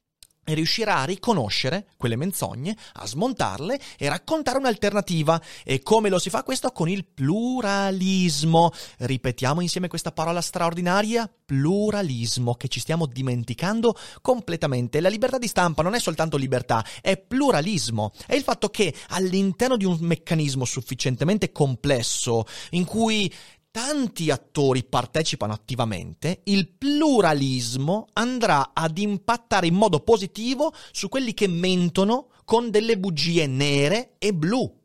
riuscirà 0.53 0.99
a 0.99 1.05
riconoscere 1.05 1.87
quelle 1.97 2.15
menzogne, 2.15 2.75
a 2.93 3.05
smontarle 3.05 3.79
e 3.97 4.09
raccontare 4.09 4.57
un'alternativa. 4.57 5.41
E 5.63 5.81
come 5.81 6.09
lo 6.09 6.19
si 6.19 6.29
fa 6.29 6.43
questo? 6.43 6.71
Con 6.71 6.89
il 6.89 7.05
pluralismo. 7.05 8.71
Ripetiamo 8.97 9.61
insieme 9.61 9.87
questa 9.87 10.11
parola 10.11 10.41
straordinaria, 10.41 11.29
pluralismo, 11.45 12.55
che 12.55 12.67
ci 12.67 12.79
stiamo 12.79 13.05
dimenticando 13.05 13.95
completamente. 14.21 15.01
La 15.01 15.09
libertà 15.09 15.37
di 15.37 15.47
stampa 15.47 15.81
non 15.81 15.95
è 15.95 15.99
soltanto 15.99 16.37
libertà, 16.37 16.85
è 17.01 17.17
pluralismo. 17.17 18.11
È 18.25 18.35
il 18.35 18.43
fatto 18.43 18.69
che 18.69 18.93
all'interno 19.09 19.77
di 19.77 19.85
un 19.85 19.97
meccanismo 20.01 20.65
sufficientemente 20.65 21.51
complesso, 21.51 22.45
in 22.71 22.85
cui 22.85 23.31
tanti 23.77 24.31
attori 24.31 24.83
partecipano 24.83 25.53
attivamente, 25.53 26.41
il 26.45 26.67
pluralismo 26.67 28.07
andrà 28.13 28.71
ad 28.73 28.97
impattare 28.97 29.67
in 29.67 29.75
modo 29.75 29.99
positivo 29.99 30.73
su 30.91 31.09
quelli 31.09 31.35
che 31.35 31.47
mentono 31.47 32.29
con 32.43 32.71
delle 32.71 32.97
bugie 32.97 33.45
nere 33.45 34.15
e 34.17 34.33
blu. 34.33 34.75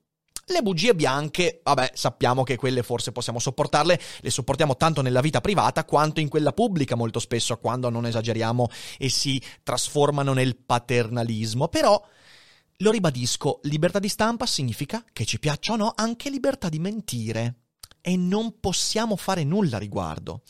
Le 0.45 0.61
bugie 0.61 0.95
bianche, 0.95 1.63
vabbè, 1.65 1.93
sappiamo 1.95 2.43
che 2.43 2.57
quelle 2.57 2.83
forse 2.83 3.13
possiamo 3.13 3.39
sopportarle, 3.39 3.99
le 4.21 4.31
sopportiamo 4.31 4.77
tanto 4.77 5.01
nella 5.01 5.23
vita 5.23 5.41
privata 5.41 5.87
quanto 5.87 6.21
in 6.21 6.29
quella 6.29 6.53
pubblica 6.53 6.95
molto 6.95 7.19
spesso, 7.19 7.57
quando 7.57 7.89
non 7.89 8.05
esageriamo 8.05 8.69
e 8.99 9.09
si 9.09 9.41
trasformano 9.63 10.35
nel 10.35 10.55
paternalismo. 10.57 11.69
Però, 11.69 11.99
lo 12.77 12.91
ribadisco, 12.91 13.61
libertà 13.63 13.99
di 13.99 14.11
stampa 14.11 14.45
significa, 14.45 15.03
che 15.15 15.25
ci 15.25 15.39
piaccia 15.39 15.73
o 15.73 15.77
no, 15.77 15.93
anche 15.97 16.29
libertà 16.29 16.69
di 16.69 16.79
mentire 16.79 17.62
e 18.03 18.17
non 18.17 18.61
possiamo 18.61 19.17
fare 19.17 19.45
nulla 19.45 19.79
riguardo. 19.79 20.43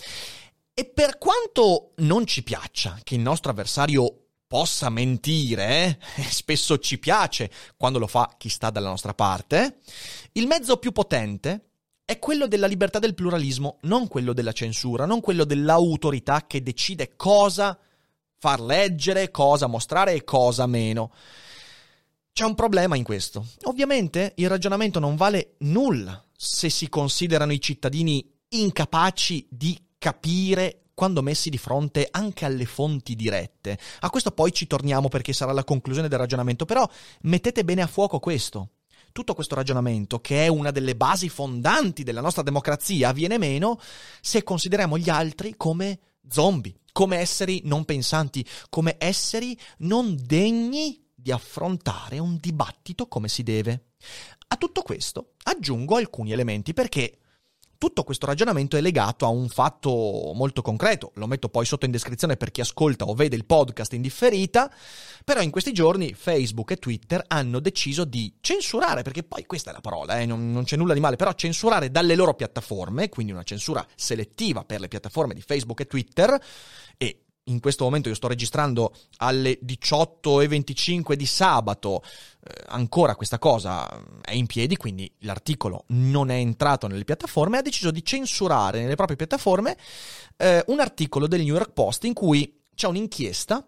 E 0.75 0.87
per 0.87 1.19
quanto 1.19 1.93
non 1.99 2.27
ci 2.27 2.43
piaccia 2.43 2.99
che 3.05 3.15
il 3.15 3.21
nostro 3.21 3.51
avversario 3.51 4.23
possa 4.47 4.91
mentire, 4.91 5.99
eh, 6.17 6.23
spesso 6.29 6.79
ci 6.79 6.99
piace 6.99 7.51
quando 7.77 7.99
lo 7.99 8.07
fa 8.07 8.35
chi 8.37 8.49
sta 8.49 8.71
dalla 8.71 8.89
nostra 8.89 9.15
parte, 9.15 9.79
il 10.33 10.47
mezzo 10.47 10.79
più 10.79 10.93
potente 10.93 11.69
è 12.05 12.19
quello 12.19 12.47
della 12.47 12.67
libertà 12.67 12.99
del 12.99 13.15
pluralismo, 13.15 13.79
non 13.83 14.09
quello 14.09 14.33
della 14.33 14.53
censura, 14.53 15.07
non 15.07 15.21
quello 15.21 15.45
dell'autorità 15.45 16.47
che 16.47 16.63
decide 16.63 17.17
cosa 17.17 17.79
far 18.39 18.61
leggere, 18.61 19.31
cosa 19.31 19.67
mostrare 19.67 20.15
e 20.15 20.25
cosa 20.25 20.67
meno. 20.67 21.13
C'è 22.33 22.45
un 22.45 22.55
problema 22.55 22.97
in 22.97 23.05
questo. 23.05 23.47
Ovviamente 23.65 24.33
il 24.37 24.49
ragionamento 24.49 24.99
non 24.99 25.17
vale 25.17 25.55
nulla 25.59 26.23
se 26.45 26.71
si 26.71 26.89
considerano 26.89 27.53
i 27.53 27.61
cittadini 27.61 28.29
incapaci 28.49 29.47
di 29.49 29.79
capire 29.97 30.87
quando 30.93 31.23
messi 31.23 31.51
di 31.51 31.57
fronte 31.57 32.09
anche 32.11 32.45
alle 32.45 32.65
fonti 32.65 33.15
dirette. 33.15 33.79
A 34.01 34.11
questo 34.11 34.33
poi 34.33 34.53
ci 34.53 34.67
torniamo 34.67 35.09
perché 35.09 35.33
sarà 35.33 35.53
la 35.53 35.63
conclusione 35.63 36.09
del 36.09 36.19
ragionamento, 36.19 36.65
però 36.65 36.89
mettete 37.23 37.63
bene 37.65 37.83
a 37.83 37.87
fuoco 37.87 38.19
questo. 38.19 38.71
Tutto 39.13 39.35
questo 39.35 39.55
ragionamento, 39.55 40.19
che 40.19 40.45
è 40.45 40.49
una 40.49 40.73
delle 40.73 40.97
basi 40.97 41.29
fondanti 41.29 42.03
della 42.03 42.21
nostra 42.21 42.43
democrazia, 42.43 43.13
viene 43.13 43.39
meno 43.39 43.79
se 44.21 44.43
consideriamo 44.43 44.99
gli 44.99 45.11
altri 45.11 45.55
come 45.57 46.01
zombie, 46.29 46.75
come 46.91 47.19
esseri 47.19 47.61
non 47.65 47.85
pensanti, 47.85 48.45
come 48.69 48.97
esseri 48.99 49.57
non 49.79 50.19
degni 50.21 51.01
di 51.23 51.31
affrontare 51.31 52.19
un 52.19 52.37
dibattito 52.41 53.07
come 53.07 53.29
si 53.29 53.43
deve. 53.43 53.91
A 54.49 54.57
tutto 54.57 54.83
questo 54.83 55.35
aggiungo 55.45 55.97
alcuni 55.97 56.33
elementi 56.33 56.75
perché 56.75 57.19
tutto 57.83 58.05
questo 58.05 58.27
ragionamento 58.27 58.77
è 58.77 58.81
legato 58.81 59.25
a 59.25 59.29
un 59.29 59.49
fatto 59.49 60.31
molto 60.37 60.63
concreto, 60.63 61.11
lo 61.15 61.27
metto 61.27 61.49
poi 61.49 61.65
sotto 61.65 61.85
in 61.85 61.91
descrizione 61.91 62.37
per 62.37 62.53
chi 62.53 62.61
ascolta 62.61 63.07
o 63.07 63.15
vede 63.15 63.35
il 63.35 63.45
podcast 63.45 63.95
in 63.95 64.03
differita, 64.03 64.73
però 65.25 65.41
in 65.41 65.51
questi 65.51 65.73
giorni 65.73 66.15
Facebook 66.15 66.71
e 66.71 66.77
Twitter 66.77 67.25
hanno 67.27 67.59
deciso 67.59 68.05
di 68.05 68.37
censurare, 68.41 69.03
perché 69.03 69.25
poi 69.25 69.47
questa 69.47 69.71
è 69.71 69.73
la 69.73 69.81
parola, 69.81 70.21
eh, 70.21 70.27
non, 70.27 70.53
non 70.53 70.63
c'è 70.63 70.77
nulla 70.77 70.95
di 70.95 71.01
male, 71.01 71.17
però 71.17 71.33
censurare 71.33 71.91
dalle 71.91 72.15
loro 72.15 72.35
piattaforme, 72.35 73.09
quindi 73.09 73.33
una 73.33 73.43
censura 73.43 73.85
selettiva 73.97 74.63
per 74.63 74.79
le 74.79 74.87
piattaforme 74.87 75.35
di 75.35 75.43
Facebook 75.43 75.81
e 75.81 75.87
Twitter, 75.89 76.41
e 76.97 77.25
in 77.45 77.61
questo 77.61 77.85
momento 77.85 78.09
io 78.09 78.15
sto 78.15 78.29
registrando 78.29 78.95
alle 79.19 79.59
18.25 79.65 81.15
di 81.15 81.27
sabato, 81.27 82.03
eh, 82.45 82.65
ancora 82.69 83.17
questa 83.17 83.39
cosa 83.39 83.89
è 84.21 84.33
in 84.33 84.47
piedi, 84.47 84.77
quindi 84.77 85.11
l'articolo 85.21 85.85
non 85.89 86.31
è 86.31 86.37
entrato 86.37 86.87
nelle 86.87 87.05
piattaforme, 87.05 87.59
ha 87.59 87.63
deciso 87.63 87.91
di 87.91 88.05
censurare 88.05 88.81
nelle 88.81 88.95
proprie 88.95 89.17
piattaforme 89.17 89.77
eh, 90.37 90.63
un 90.69 90.81
articolo 90.81 91.27
del 91.27 91.41
New 91.41 91.55
York 91.55 91.73
Post 91.73 92.05
in 92.05 92.13
cui 92.13 92.61
c'è 92.75 92.87
un'inchiesta 92.87 93.67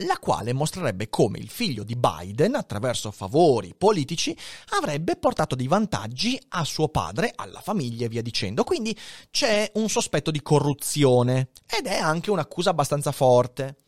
la 0.00 0.18
quale 0.18 0.52
mostrerebbe 0.52 1.08
come 1.08 1.38
il 1.38 1.48
figlio 1.48 1.82
di 1.82 1.96
Biden, 1.96 2.54
attraverso 2.54 3.10
favori 3.10 3.74
politici, 3.76 4.36
avrebbe 4.78 5.16
portato 5.16 5.54
dei 5.54 5.68
vantaggi 5.68 6.38
a 6.48 6.64
suo 6.64 6.88
padre, 6.88 7.32
alla 7.34 7.60
famiglia 7.60 8.04
e 8.04 8.08
via 8.08 8.22
dicendo. 8.22 8.64
Quindi 8.64 8.96
c'è 9.30 9.70
un 9.74 9.88
sospetto 9.88 10.30
di 10.30 10.42
corruzione 10.42 11.48
ed 11.66 11.86
è 11.86 11.96
anche 11.96 12.30
un'accusa 12.30 12.70
abbastanza 12.70 13.12
forte. 13.12 13.78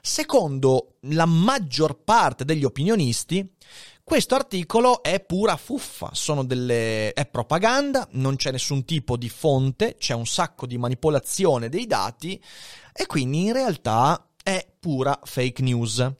Secondo 0.00 0.96
la 1.02 1.26
maggior 1.26 2.02
parte 2.02 2.44
degli 2.44 2.64
opinionisti, 2.64 3.48
questo 4.02 4.34
articolo 4.34 5.00
è 5.00 5.20
pura 5.20 5.56
fuffa, 5.56 6.10
delle... 6.42 7.12
è 7.12 7.24
propaganda, 7.26 8.08
non 8.12 8.34
c'è 8.34 8.50
nessun 8.50 8.84
tipo 8.84 9.16
di 9.16 9.28
fonte, 9.28 9.94
c'è 9.96 10.12
un 10.12 10.26
sacco 10.26 10.66
di 10.66 10.76
manipolazione 10.76 11.68
dei 11.68 11.86
dati 11.86 12.42
e 12.92 13.06
quindi 13.06 13.44
in 13.44 13.52
realtà 13.52 14.26
è 14.42 14.74
pura 14.78 15.18
fake 15.22 15.62
news. 15.62 16.10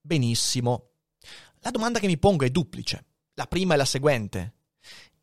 Benissimo. 0.00 0.90
La 1.60 1.70
domanda 1.70 1.98
che 1.98 2.06
mi 2.06 2.18
pongo 2.18 2.44
è 2.44 2.50
duplice. 2.50 3.04
La 3.34 3.46
prima 3.46 3.74
è 3.74 3.76
la 3.76 3.84
seguente. 3.84 4.54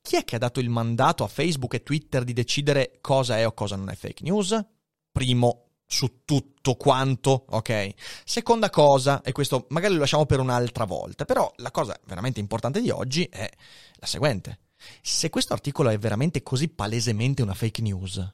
Chi 0.02 0.16
è 0.16 0.24
che 0.24 0.36
ha 0.36 0.40
dato 0.40 0.60
il 0.60 0.70
mandato 0.70 1.24
a 1.24 1.28
Facebook 1.28 1.74
e 1.74 1.84
Twitter 1.84 2.24
di 2.24 2.34
decidere 2.34 2.98
cosa 3.02 3.38
è 3.38 3.46
o 3.46 3.54
cosa 3.54 3.76
non 3.76 3.90
è 3.90 3.96
fake 3.96 4.24
news? 4.24 4.58
Primo 5.12 5.66
su 5.86 6.22
tutto 6.24 6.76
quanto, 6.76 7.46
ok? 7.50 7.94
Seconda 8.24 8.70
cosa, 8.70 9.22
e 9.22 9.32
questo 9.32 9.66
magari 9.70 9.96
lo 9.96 10.00
lasciamo 10.00 10.26
per 10.26 10.40
un'altra 10.40 10.86
volta, 10.86 11.26
però 11.26 11.52
la 11.58 11.72
cosa 11.72 12.00
veramente 12.06 12.40
importante 12.40 12.80
di 12.80 12.90
oggi 12.90 13.26
è 13.26 13.50
la 13.94 14.06
seguente. 14.06 14.60
Se 15.02 15.30
questo 15.30 15.54
articolo 15.54 15.90
è 15.90 15.98
veramente 15.98 16.44
così 16.44 16.70
palesemente 16.70 17.42
una 17.42 17.56
fake 17.56 17.82
news, 17.82 18.34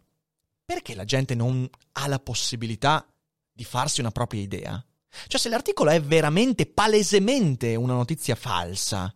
perché 0.64 0.96
la 0.96 1.06
gente 1.06 1.34
non 1.34 1.68
ha 1.94 2.08
la 2.08 2.20
possibilità 2.20 3.08
di 3.56 3.64
farsi 3.64 4.02
una 4.02 4.12
propria 4.12 4.42
idea? 4.42 4.86
Cioè, 5.28 5.40
se 5.40 5.48
l'articolo 5.48 5.92
è 5.92 6.02
veramente, 6.02 6.66
palesemente 6.66 7.76
una 7.76 7.94
notizia 7.94 8.36
falsa, 8.36 9.14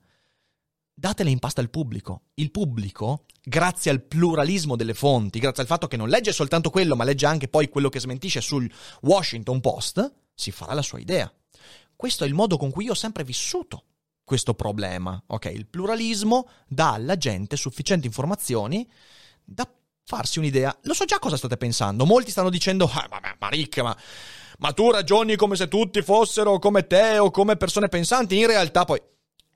datela 0.93 1.29
in 1.29 1.39
pasta 1.39 1.59
al 1.59 1.69
pubblico. 1.69 2.23
Il 2.35 2.51
pubblico, 2.51 3.25
grazie 3.43 3.91
al 3.91 4.01
pluralismo 4.01 4.77
delle 4.77 4.93
fonti, 4.93 5.39
grazie 5.39 5.63
al 5.63 5.67
fatto 5.67 5.87
che 5.87 5.97
non 5.97 6.07
legge 6.07 6.31
soltanto 6.31 6.69
quello, 6.69 6.95
ma 6.95 7.03
legge 7.03 7.25
anche 7.25 7.49
poi 7.49 7.67
quello 7.67 7.89
che 7.89 7.99
smentisce 7.99 8.39
sul 8.39 8.71
Washington 9.01 9.59
Post, 9.59 10.13
si 10.33 10.51
farà 10.51 10.73
la 10.73 10.81
sua 10.81 10.99
idea. 10.99 11.31
Questo 11.95 12.23
è 12.23 12.27
il 12.27 12.33
modo 12.33 12.55
con 12.55 12.71
cui 12.71 12.85
io 12.85 12.91
ho 12.91 12.95
sempre 12.95 13.25
vissuto 13.25 13.83
questo 14.23 14.53
problema. 14.53 15.21
Ok, 15.27 15.45
il 15.53 15.67
pluralismo 15.67 16.47
dà 16.65 16.93
alla 16.93 17.17
gente 17.17 17.57
sufficienti 17.57 18.07
informazioni 18.07 18.89
da 19.43 19.69
farsi 20.09 20.39
un'idea. 20.39 20.75
Lo 20.83 20.95
so 20.95 21.05
già 21.05 21.19
cosa 21.19 21.37
state 21.37 21.55
pensando. 21.55 22.03
Molti 22.03 22.31
stanno 22.31 22.49
dicendo, 22.49 22.89
ah, 22.91 23.05
vabbè, 23.07 23.35
ma 23.37 23.47
Rick, 23.49 23.77
ma, 23.81 23.95
ma 24.57 24.71
tu 24.73 24.89
ragioni 24.89 25.35
come 25.35 25.55
se 25.55 25.67
tutti 25.67 26.01
fossero 26.01 26.57
come 26.57 26.87
te 26.87 27.19
o 27.19 27.29
come 27.29 27.57
persone 27.57 27.89
pensanti. 27.89 28.39
In 28.39 28.47
realtà 28.47 28.85
poi... 28.85 28.99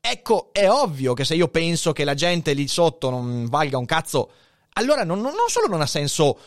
Ecco, 0.06 0.50
è 0.52 0.70
ovvio 0.70 1.14
che 1.14 1.24
se 1.24 1.34
io 1.34 1.48
penso 1.48 1.92
che 1.92 2.04
la 2.04 2.14
gente 2.14 2.54
lì 2.54 2.68
sotto 2.68 3.10
non 3.10 3.48
valga 3.48 3.78
un 3.78 3.86
cazzo, 3.86 4.32
allora 4.74 5.04
non, 5.06 5.22
non 5.22 5.34
solo 5.48 5.68
non 5.68 5.80
ha 5.80 5.86
senso 5.86 6.38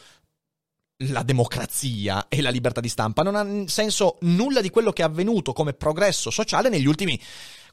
la 0.99 1.23
democrazia 1.23 2.27
e 2.29 2.43
la 2.43 2.51
libertà 2.51 2.81
di 2.81 2.91
stampa, 2.91 3.23
non 3.23 3.35
ha 3.35 3.67
senso 3.67 4.19
nulla 4.21 4.61
di 4.61 4.69
quello 4.69 4.93
che 4.93 5.01
è 5.03 5.07
avvenuto 5.07 5.55
come 5.55 5.73
progresso 5.73 6.31
sociale 6.31 6.69
negli 6.69 6.87
ultimi 6.87 7.19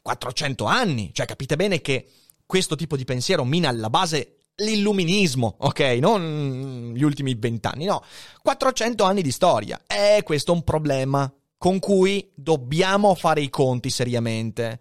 400 0.02 0.64
anni. 0.64 1.10
Cioè, 1.12 1.26
capite 1.26 1.54
bene 1.54 1.82
che 1.82 2.08
questo 2.46 2.76
tipo 2.76 2.96
di 2.96 3.04
pensiero 3.04 3.44
mina 3.44 3.68
alla 3.68 3.90
base 3.90 4.43
l'illuminismo, 4.56 5.56
ok? 5.58 5.80
Non 6.00 6.92
gli 6.94 7.02
ultimi 7.02 7.34
vent'anni, 7.34 7.84
no. 7.84 8.02
400 8.42 9.04
anni 9.04 9.22
di 9.22 9.30
storia. 9.30 9.80
E 9.86 10.22
questo 10.22 10.52
è 10.52 10.54
un 10.54 10.62
problema 10.62 11.32
con 11.56 11.78
cui 11.78 12.30
dobbiamo 12.34 13.14
fare 13.14 13.40
i 13.40 13.48
conti 13.48 13.90
seriamente. 13.90 14.78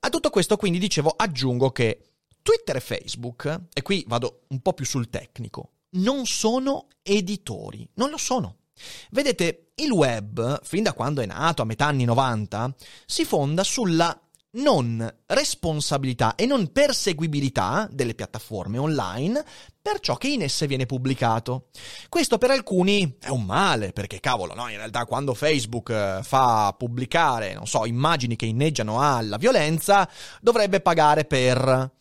A 0.00 0.10
tutto 0.10 0.30
questo, 0.30 0.56
quindi, 0.56 0.78
dicevo, 0.78 1.14
aggiungo 1.16 1.70
che 1.70 2.02
Twitter 2.42 2.76
e 2.76 2.80
Facebook, 2.80 3.60
e 3.72 3.82
qui 3.82 4.04
vado 4.06 4.42
un 4.48 4.60
po' 4.60 4.72
più 4.72 4.84
sul 4.84 5.10
tecnico, 5.10 5.70
non 5.90 6.26
sono 6.26 6.86
editori, 7.02 7.88
non 7.94 8.10
lo 8.10 8.18
sono. 8.18 8.56
Vedete, 9.10 9.72
il 9.76 9.90
web, 9.90 10.60
fin 10.62 10.82
da 10.82 10.92
quando 10.92 11.20
è 11.20 11.26
nato, 11.26 11.62
a 11.62 11.64
metà 11.64 11.86
anni 11.86 12.04
90, 12.04 12.74
si 13.06 13.24
fonda 13.24 13.64
sulla 13.64 14.18
non 14.52 15.06
responsabilità 15.26 16.34
e 16.34 16.46
non 16.46 16.72
perseguibilità 16.72 17.88
delle 17.90 18.14
piattaforme 18.14 18.78
online 18.78 19.44
per 19.80 20.00
ciò 20.00 20.16
che 20.16 20.28
in 20.28 20.42
esse 20.42 20.66
viene 20.66 20.86
pubblicato. 20.86 21.68
Questo 22.08 22.38
per 22.38 22.50
alcuni 22.50 23.16
è 23.20 23.28
un 23.28 23.44
male, 23.44 23.92
perché 23.92 24.20
cavolo, 24.20 24.54
no? 24.54 24.68
In 24.68 24.76
realtà 24.76 25.04
quando 25.04 25.34
Facebook 25.34 25.90
eh, 25.90 26.20
fa 26.22 26.74
pubblicare, 26.76 27.54
non 27.54 27.66
so, 27.66 27.84
immagini 27.84 28.36
che 28.36 28.46
inneggiano 28.46 29.00
alla 29.00 29.36
violenza, 29.36 30.08
dovrebbe 30.40 30.80
pagare 30.80 31.24
per... 31.24 31.92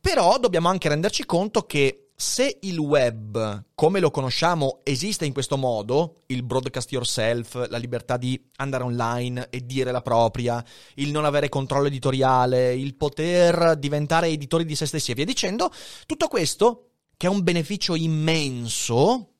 Però 0.00 0.38
dobbiamo 0.38 0.68
anche 0.68 0.88
renderci 0.88 1.26
conto 1.26 1.62
che 1.62 2.05
se 2.18 2.58
il 2.62 2.78
web, 2.78 3.64
come 3.74 4.00
lo 4.00 4.10
conosciamo, 4.10 4.80
esiste 4.84 5.26
in 5.26 5.34
questo 5.34 5.58
modo, 5.58 6.22
il 6.28 6.42
broadcast 6.44 6.90
yourself, 6.90 7.68
la 7.68 7.76
libertà 7.76 8.16
di 8.16 8.42
andare 8.56 8.84
online 8.84 9.48
e 9.50 9.66
dire 9.66 9.92
la 9.92 10.00
propria, 10.00 10.64
il 10.94 11.10
non 11.10 11.26
avere 11.26 11.50
controllo 11.50 11.88
editoriale, 11.88 12.74
il 12.74 12.94
poter 12.94 13.76
diventare 13.76 14.28
editori 14.28 14.64
di 14.64 14.74
se 14.74 14.86
stessi 14.86 15.10
e 15.10 15.14
via 15.14 15.26
dicendo, 15.26 15.70
tutto 16.06 16.28
questo, 16.28 16.92
che 17.18 17.26
è 17.26 17.30
un 17.30 17.42
beneficio 17.42 17.94
immenso, 17.94 19.34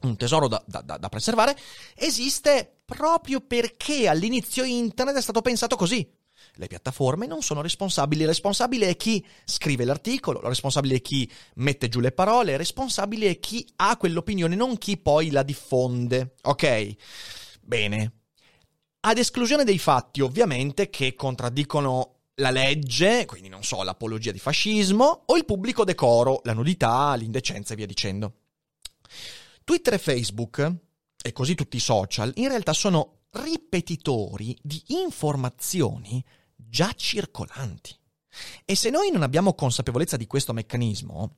un 0.00 0.16
tesoro 0.16 0.48
da, 0.48 0.62
da, 0.66 0.80
da 0.80 1.08
preservare, 1.10 1.54
esiste 1.94 2.80
proprio 2.86 3.42
perché 3.42 4.08
all'inizio 4.08 4.64
internet 4.64 5.16
è 5.16 5.22
stato 5.22 5.42
pensato 5.42 5.76
così. 5.76 6.20
Le 6.54 6.66
piattaforme 6.66 7.26
non 7.26 7.42
sono 7.42 7.62
responsabili, 7.62 8.22
il 8.22 8.28
responsabile 8.28 8.88
è 8.88 8.96
chi 8.96 9.24
scrive 9.44 9.84
l'articolo, 9.84 10.40
il 10.40 10.46
responsabile 10.46 10.96
è 10.96 11.00
chi 11.00 11.30
mette 11.54 11.88
giù 11.88 12.00
le 12.00 12.12
parole, 12.12 12.52
il 12.52 12.58
responsabile 12.58 13.30
è 13.30 13.40
chi 13.40 13.66
ha 13.76 13.96
quell'opinione, 13.96 14.54
non 14.54 14.76
chi 14.78 14.96
poi 14.98 15.30
la 15.30 15.42
diffonde. 15.42 16.34
Ok? 16.42 16.94
Bene. 17.62 18.12
Ad 19.00 19.18
esclusione 19.18 19.64
dei 19.64 19.78
fatti, 19.78 20.20
ovviamente, 20.20 20.90
che 20.90 21.14
contraddicono 21.14 22.20
la 22.36 22.50
legge, 22.50 23.24
quindi 23.24 23.48
non 23.48 23.64
so, 23.64 23.82
l'apologia 23.82 24.30
di 24.30 24.38
fascismo, 24.38 25.24
o 25.26 25.36
il 25.36 25.44
pubblico 25.44 25.84
decoro, 25.84 26.40
la 26.44 26.52
nudità, 26.52 27.14
l'indecenza 27.14 27.72
e 27.72 27.76
via 27.76 27.86
dicendo. 27.86 28.34
Twitter 29.64 29.94
e 29.94 29.98
Facebook, 29.98 30.72
e 31.22 31.32
così 31.32 31.54
tutti 31.54 31.76
i 31.76 31.80
social, 31.80 32.32
in 32.36 32.48
realtà 32.48 32.72
sono 32.72 33.21
ripetitori 33.32 34.56
di 34.62 34.82
informazioni 34.88 36.22
già 36.54 36.92
circolanti. 36.94 37.94
E 38.64 38.74
se 38.74 38.90
noi 38.90 39.10
non 39.10 39.22
abbiamo 39.22 39.54
consapevolezza 39.54 40.16
di 40.16 40.26
questo 40.26 40.52
meccanismo, 40.52 41.36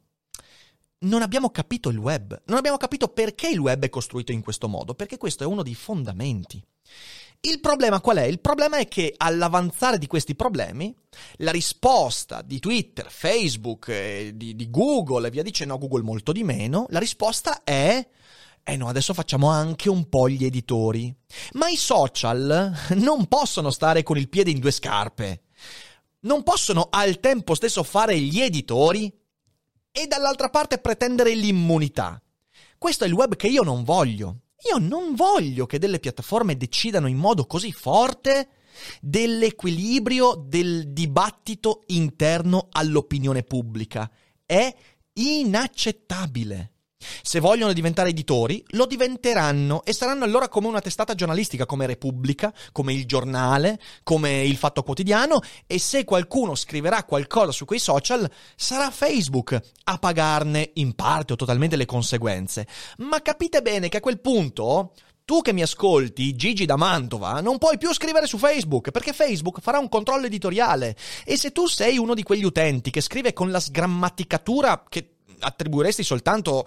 non 0.99 1.23
abbiamo 1.23 1.51
capito 1.51 1.91
il 1.91 1.99
web, 1.99 2.43
non 2.47 2.57
abbiamo 2.59 2.77
capito 2.77 3.09
perché 3.09 3.49
il 3.49 3.59
web 3.59 3.85
è 3.85 3.89
costruito 3.89 4.33
in 4.33 4.43
questo 4.43 4.69
modo, 4.69 4.95
perché 4.95 5.19
questo 5.19 5.45
è 5.45 5.47
uno 5.47 5.63
dei 5.63 5.75
fondamenti. 5.75 6.63
Il 7.41 7.61
problema 7.61 8.01
qual 8.01 8.17
è? 8.17 8.23
Il 8.23 8.41
problema 8.41 8.79
è 8.79 8.89
che 8.89 9.13
all'avanzare 9.17 9.99
di 9.99 10.07
questi 10.07 10.35
problemi, 10.35 10.95
la 11.39 11.51
risposta 11.51 12.41
di 12.41 12.59
Twitter, 12.59 13.11
Facebook, 13.11 13.89
eh, 13.89 14.33
di, 14.35 14.57
di 14.57 14.71
Google 14.71 15.27
e 15.27 15.31
via 15.31 15.43
dicendo, 15.43 15.77
Google 15.77 16.03
molto 16.03 16.33
di 16.33 16.43
meno, 16.43 16.87
la 16.89 16.99
risposta 16.99 17.63
è 17.63 18.07
eh 18.65 18.77
no, 18.77 18.89
adesso 18.89 19.13
facciamo 19.13 19.49
anche 19.49 19.91
un 19.91 20.09
po' 20.09 20.29
gli 20.29 20.45
editori. 20.45 21.15
Ma 21.53 21.69
i 21.69 21.77
social 21.77 22.73
non 22.97 23.27
possono 23.27 23.71
stare 23.71 24.03
con 24.03 24.17
il 24.17 24.31
piede 24.31 24.51
in 24.51 24.59
due 24.59 24.71
scarpe. 24.71 25.43
Non 26.21 26.43
possono 26.43 26.89
al 26.91 27.21
tempo 27.21 27.55
stesso 27.55 27.83
fare 27.83 28.19
gli 28.19 28.41
editori 28.41 29.13
e 29.93 30.07
dall'altra 30.07 30.49
parte 30.49 30.79
pretendere 30.79 31.35
l'immunità. 31.35 32.21
Questo 32.79 33.05
è 33.05 33.07
il 33.07 33.13
web 33.13 33.37
che 33.37 33.49
io 33.49 33.63
non 33.63 33.85
voglio. 33.85 34.41
Io 34.71 34.79
non 34.79 35.15
voglio 35.15 35.67
che 35.67 35.79
delle 35.79 36.01
piattaforme 36.01 36.57
decidano 36.57 37.07
in 37.07 37.19
modo 37.19 37.47
così 37.47 37.71
forte 37.71 38.49
dell'equilibrio 39.01 40.35
del 40.35 40.91
dibattito 40.91 41.83
interno 41.89 42.69
all'opinione 42.73 43.43
pubblica. 43.43 44.11
È 44.47 44.75
inaccettabile. 45.13 46.74
Se 47.23 47.41
vogliono 47.41 47.73
diventare 47.73 48.11
editori, 48.11 48.65
lo 48.69 48.87
diventeranno 48.87 49.85
e 49.85 49.93
saranno 49.93 50.25
allora 50.25 50.49
come 50.49 50.69
una 50.69 50.81
testata 50.81 51.15
giornalistica, 51.15 51.67
come 51.67 51.87
Repubblica, 51.87 52.53
come 52.73 52.93
Il 52.93 53.07
Giornale, 53.07 53.81
come 54.03 54.43
Il 54.43 54.57
Fatto 54.57 54.83
Quotidiano 54.83 55.41
e 55.67 55.79
se 55.79 56.05
qualcuno 56.05 56.55
scriverà 56.55 57.05
qualcosa 57.05 57.53
su 57.53 57.65
quei 57.65 57.79
social, 57.79 58.31
sarà 58.57 58.91
Facebook 58.91 59.59
a 59.85 59.99
pagarne 59.99 60.71
in 60.75 60.95
parte 60.95 61.33
o 61.33 61.37
totalmente 61.37 61.77
le 61.77 61.87
conseguenze. 61.87 62.67
Ma 62.99 63.21
capite 63.23 63.63
bene 63.63 63.89
che 63.89 63.99
a 63.99 64.01
quel 64.01 64.21
punto 64.21 64.93
tu 65.25 65.41
che 65.41 65.55
mi 65.55 65.63
ascolti, 65.63 66.37
Gigi 66.37 66.67
da 66.67 66.77
Mantova, 66.77 67.41
non 67.41 67.57
puoi 67.57 67.79
più 67.79 67.95
scrivere 67.95 68.27
su 68.27 68.37
Facebook 68.37 68.91
perché 68.91 69.15
Facebook 69.15 69.61
farà 69.61 69.79
un 69.79 69.89
controllo 69.89 70.27
editoriale. 70.27 70.95
E 71.25 71.39
se 71.39 71.51
tu 71.51 71.67
sei 71.67 71.97
uno 71.97 72.13
di 72.13 72.23
quegli 72.23 72.45
utenti 72.45 72.91
che 72.91 73.01
scrive 73.01 73.33
con 73.33 73.51
la 73.51 73.59
sgrammaticatura 73.59 74.85
che 74.87 75.14
attribuiresti 75.45 76.03
soltanto 76.03 76.67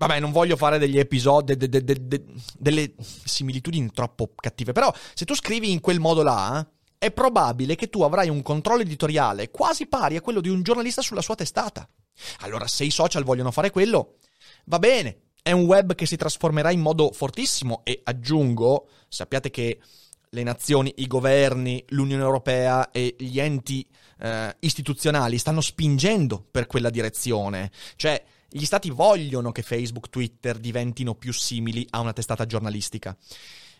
Vabbè, 0.00 0.18
non 0.18 0.32
voglio 0.32 0.56
fare 0.56 0.78
degli 0.78 0.98
episodi, 0.98 1.56
de, 1.58 1.68
de, 1.68 1.82
de, 1.82 2.24
delle 2.58 2.94
similitudini 2.96 3.90
troppo 3.92 4.32
cattive, 4.34 4.72
però 4.72 4.90
se 5.12 5.26
tu 5.26 5.34
scrivi 5.34 5.70
in 5.70 5.80
quel 5.80 6.00
modo 6.00 6.22
là, 6.22 6.66
è 6.96 7.10
probabile 7.10 7.76
che 7.76 7.90
tu 7.90 8.02
avrai 8.02 8.30
un 8.30 8.40
controllo 8.40 8.80
editoriale 8.80 9.50
quasi 9.50 9.86
pari 9.86 10.16
a 10.16 10.22
quello 10.22 10.40
di 10.40 10.48
un 10.48 10.62
giornalista 10.62 11.02
sulla 11.02 11.20
sua 11.20 11.34
testata. 11.34 11.86
Allora, 12.40 12.66
se 12.66 12.84
i 12.84 12.90
social 12.90 13.24
vogliono 13.24 13.50
fare 13.50 13.70
quello, 13.70 14.16
va 14.66 14.78
bene, 14.78 15.20
è 15.42 15.52
un 15.52 15.64
web 15.64 15.94
che 15.94 16.06
si 16.06 16.16
trasformerà 16.16 16.70
in 16.70 16.80
modo 16.80 17.12
fortissimo 17.12 17.82
e 17.84 18.00
aggiungo, 18.02 18.88
sappiate 19.08 19.50
che 19.50 19.80
le 20.30 20.42
nazioni, 20.42 20.92
i 20.96 21.06
governi, 21.06 21.84
l'Unione 21.88 22.22
Europea 22.22 22.90
e 22.90 23.16
gli 23.18 23.38
enti 23.38 23.86
eh, 24.20 24.56
istituzionali 24.60 25.38
stanno 25.38 25.60
spingendo 25.60 26.44
per 26.50 26.66
quella 26.66 26.90
direzione. 26.90 27.70
Cioè, 27.96 28.22
gli 28.48 28.64
stati 28.64 28.90
vogliono 28.90 29.52
che 29.52 29.62
Facebook, 29.62 30.10
Twitter 30.10 30.58
diventino 30.58 31.14
più 31.14 31.32
simili 31.32 31.86
a 31.90 32.00
una 32.00 32.12
testata 32.12 32.46
giornalistica. 32.46 33.16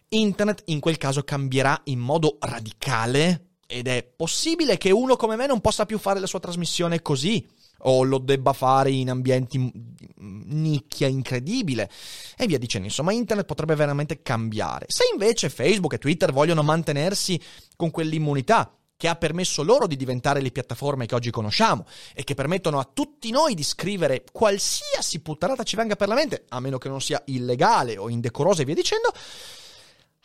Internet 0.09 0.63
in 0.67 0.81
quel 0.81 0.97
caso 0.97 1.23
cambierà 1.23 1.81
in 1.85 1.99
modo 1.99 2.39
radicale 2.41 3.47
ed 3.67 3.87
è 3.87 4.03
possibile 4.05 4.77
che 4.77 4.91
uno 4.91 5.17
come 5.17 5.37
me 5.37 5.47
non 5.47 5.61
possa 5.61 5.87
più 5.87 5.99
fare 5.99 6.19
la 6.19 6.27
sua 6.27 6.41
trasmissione 6.41 7.03
così 7.03 7.47
o 7.83 8.03
lo 8.03 8.19
debba 8.19 8.53
fare 8.53 8.91
in 8.91 9.09
ambienti 9.09 9.73
nicchia 10.19 11.07
incredibile 11.07 11.89
e 12.37 12.47
via 12.47 12.59
dicendo. 12.59 12.87
Insomma, 12.89 13.13
internet 13.13 13.47
potrebbe 13.47 13.75
veramente 13.75 14.23
cambiare. 14.23 14.87
Se 14.89 15.05
invece 15.13 15.49
Facebook 15.49 15.95
e 15.95 15.99
Twitter 15.99 16.33
vogliono 16.33 16.63
mantenersi 16.63 17.41
con 17.77 17.91
quell'immunità 17.91 18.80
che 19.01 19.09
ha 19.09 19.17
permesso 19.17 19.63
loro 19.63 19.87
di 19.87 19.97
diventare 19.97 20.43
le 20.43 20.51
piattaforme 20.51 21.07
che 21.07 21.15
oggi 21.15 21.31
conosciamo 21.31 21.87
e 22.13 22.23
che 22.23 22.35
permettono 22.35 22.79
a 22.79 22.87
tutti 22.93 23.31
noi 23.31 23.55
di 23.55 23.63
scrivere 23.63 24.25
qualsiasi 24.31 25.21
puttanata 25.21 25.63
ci 25.63 25.75
venga 25.75 25.97
per 25.97 26.07
la 26.07 26.15
mente, 26.15 26.45
a 26.51 26.61
meno 26.61 26.77
che 26.77 26.91
non 26.91 27.01
sia 27.01 27.23
illegale 27.25 27.97
o 27.97 28.11
indecorosa 28.11 28.61
e 28.61 28.67
via 28.67 28.75
dicendo, 28.75 29.11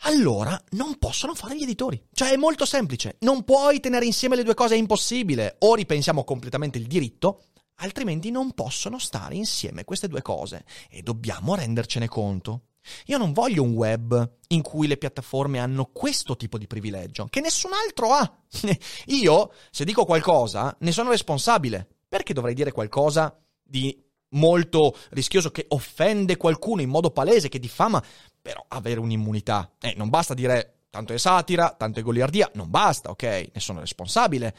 allora 0.00 0.62
non 0.72 0.98
possono 0.98 1.34
fare 1.34 1.56
gli 1.56 1.62
editori. 1.62 1.98
Cioè 2.12 2.32
è 2.32 2.36
molto 2.36 2.66
semplice, 2.66 3.16
non 3.20 3.44
puoi 3.44 3.80
tenere 3.80 4.04
insieme 4.04 4.36
le 4.36 4.42
due 4.42 4.52
cose, 4.52 4.74
è 4.74 4.78
impossibile. 4.78 5.56
O 5.60 5.74
ripensiamo 5.74 6.22
completamente 6.22 6.76
il 6.76 6.86
diritto, 6.86 7.44
altrimenti 7.76 8.30
non 8.30 8.52
possono 8.52 8.98
stare 8.98 9.36
insieme 9.36 9.84
queste 9.84 10.06
due 10.06 10.20
cose 10.20 10.66
e 10.90 11.00
dobbiamo 11.00 11.54
rendercene 11.54 12.08
conto. 12.08 12.64
Io 13.06 13.18
non 13.18 13.32
voglio 13.32 13.62
un 13.62 13.72
web 13.72 14.38
in 14.48 14.62
cui 14.62 14.86
le 14.86 14.96
piattaforme 14.96 15.58
hanno 15.58 15.86
questo 15.86 16.36
tipo 16.36 16.58
di 16.58 16.66
privilegio, 16.66 17.26
che 17.30 17.40
nessun 17.40 17.70
altro 17.72 18.12
ha. 18.12 18.38
Io, 19.06 19.52
se 19.70 19.84
dico 19.84 20.04
qualcosa, 20.04 20.74
ne 20.80 20.92
sono 20.92 21.10
responsabile. 21.10 21.86
Perché 22.08 22.32
dovrei 22.32 22.54
dire 22.54 22.70
qualcosa 22.70 23.36
di 23.62 24.04
molto 24.30 24.96
rischioso 25.10 25.50
che 25.50 25.66
offende 25.68 26.36
qualcuno 26.36 26.80
in 26.82 26.88
modo 26.88 27.10
palese, 27.10 27.48
che 27.48 27.58
diffama, 27.58 28.02
però 28.40 28.64
avere 28.68 29.00
un'immunità? 29.00 29.72
Eh, 29.80 29.94
non 29.96 30.08
basta 30.08 30.34
dire 30.34 30.84
tanto 30.90 31.12
è 31.12 31.18
satira, 31.18 31.74
tanto 31.76 31.98
è 31.98 32.02
goliardia, 32.02 32.50
non 32.54 32.70
basta, 32.70 33.10
ok? 33.10 33.22
Ne 33.22 33.60
sono 33.60 33.80
responsabile. 33.80 34.54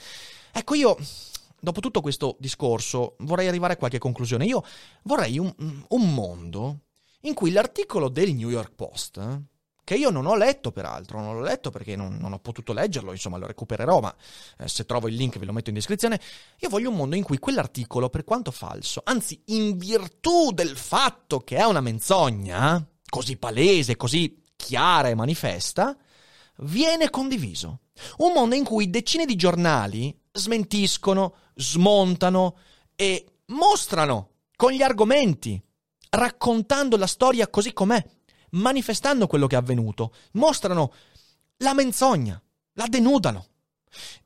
Ecco, 0.52 0.76
io 0.76 0.98
dopo 1.60 1.80
tutto 1.80 2.02
questo 2.02 2.36
discorso 2.40 3.16
vorrei 3.20 3.48
arrivare 3.48 3.74
a 3.74 3.78
qualche 3.78 3.98
conclusione. 3.98 4.46
Io 4.46 4.64
vorrei 5.04 5.40
un, 5.40 5.52
un 5.88 6.14
mondo 6.14 6.80
in 7.22 7.34
cui 7.34 7.52
l'articolo 7.52 8.10
del 8.10 8.34
New 8.34 8.50
York 8.50 8.74
Post, 8.76 9.42
che 9.88 9.96
io 9.96 10.10
non 10.10 10.26
ho 10.26 10.36
letto 10.36 10.74
peraltro, 10.74 11.22
non 11.22 11.36
l'ho 11.36 11.42
letto 11.42 11.70
perché 11.70 11.96
non, 11.96 12.18
non 12.20 12.34
ho 12.34 12.40
potuto 12.40 12.74
leggerlo, 12.74 13.14
insomma 13.14 13.38
lo 13.38 13.48
recupererò, 13.48 14.02
ma 14.02 14.14
eh, 14.58 14.68
se 14.68 14.86
trovo 14.86 15.08
il 15.08 15.16
link 15.16 15.40
ve 15.40 15.46
lo 15.46 15.54
metto 15.54 15.70
in 15.70 15.76
descrizione. 15.76 16.20
Io 16.60 16.68
voglio 16.68 16.90
un 16.90 16.98
mondo 16.98 17.16
in 17.16 17.24
cui 17.24 17.40
quell'articolo, 17.40 18.10
per 18.10 18.26
quanto 18.26 18.52
falso, 18.52 19.02
anzi 19.06 19.42
in 19.46 19.78
virtù 19.78 20.52
del 20.52 20.76
fatto 20.76 21.40
che 21.40 21.56
è 21.56 21.64
una 21.64 21.80
menzogna, 21.80 22.86
così 23.10 23.38
palese, 23.38 23.96
così 23.96 24.42
chiara 24.58 25.08
e 25.08 25.16
manifesta, 25.16 25.96
viene 26.58 27.10
condiviso. 27.10 27.84
Un 28.18 28.34
mondo 28.34 28.56
in 28.56 28.66
cui 28.66 28.90
decine 28.90 29.26
di 29.26 29.38
giornali 29.38 30.14
smentiscono, 30.34 31.36
smontano 31.56 32.58
e 32.94 33.26
mostrano 33.46 34.32
con 34.56 34.72
gli 34.72 34.82
argomenti, 34.82 35.62
raccontando 36.10 36.98
la 36.98 37.08
storia 37.08 37.48
così 37.48 37.74
com'è, 37.74 38.04
manifestando 38.52 39.28
quello 39.28 39.48
che 39.48 39.56
è 39.56 39.60
avvenuto, 39.60 40.14
mostrano 40.34 40.94
la 41.58 41.74
menzogna, 41.74 42.42
la 42.74 42.88
denudano. 42.88 43.46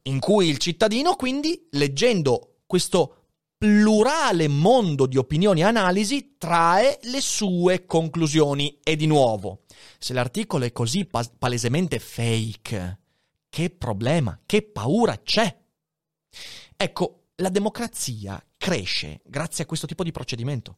In 0.03 0.19
cui 0.19 0.47
il 0.47 0.57
cittadino, 0.57 1.15
quindi, 1.15 1.67
leggendo 1.71 2.57
questo 2.65 3.15
plurale 3.57 4.47
mondo 4.47 5.05
di 5.05 5.17
opinioni 5.17 5.61
e 5.61 5.65
analisi, 5.65 6.35
trae 6.37 6.99
le 7.03 7.21
sue 7.21 7.85
conclusioni. 7.85 8.79
E 8.83 8.95
di 8.95 9.05
nuovo, 9.05 9.63
se 9.99 10.13
l'articolo 10.13 10.65
è 10.65 10.71
così 10.71 11.05
pa- 11.05 11.29
palesemente 11.37 11.99
fake, 11.99 12.99
che 13.49 13.69
problema, 13.69 14.39
che 14.45 14.63
paura 14.63 15.21
c'è? 15.21 15.55
Ecco, 16.75 17.25
la 17.35 17.49
democrazia 17.49 18.43
cresce 18.57 19.21
grazie 19.23 19.63
a 19.63 19.67
questo 19.67 19.85
tipo 19.85 20.03
di 20.03 20.11
procedimento. 20.11 20.77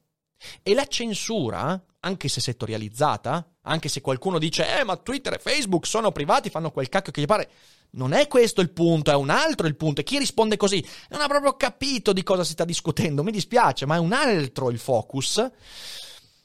E 0.61 0.73
la 0.73 0.85
censura, 0.85 1.81
anche 2.01 2.27
se 2.27 2.41
settorializzata, 2.41 3.47
anche 3.61 3.89
se 3.89 4.01
qualcuno 4.01 4.39
dice, 4.39 4.79
eh, 4.79 4.83
ma 4.83 4.97
Twitter 4.97 5.33
e 5.33 5.39
Facebook 5.39 5.85
sono 5.85 6.11
privati, 6.11 6.49
fanno 6.49 6.71
quel 6.71 6.89
cacchio 6.89 7.11
che 7.11 7.21
gli 7.21 7.25
pare, 7.25 7.49
non 7.91 8.13
è 8.13 8.27
questo 8.27 8.61
il 8.61 8.71
punto, 8.71 9.11
è 9.11 9.15
un 9.15 9.29
altro 9.29 9.67
il 9.67 9.75
punto. 9.75 10.01
E 10.01 10.03
chi 10.03 10.17
risponde 10.17 10.57
così 10.57 10.85
non 11.09 11.21
ha 11.21 11.27
proprio 11.27 11.55
capito 11.55 12.11
di 12.11 12.23
cosa 12.23 12.43
si 12.43 12.53
sta 12.53 12.65
discutendo. 12.65 13.23
Mi 13.23 13.31
dispiace, 13.31 13.85
ma 13.85 13.95
è 13.95 13.99
un 13.99 14.13
altro 14.13 14.69
il 14.69 14.79
focus. 14.79 15.37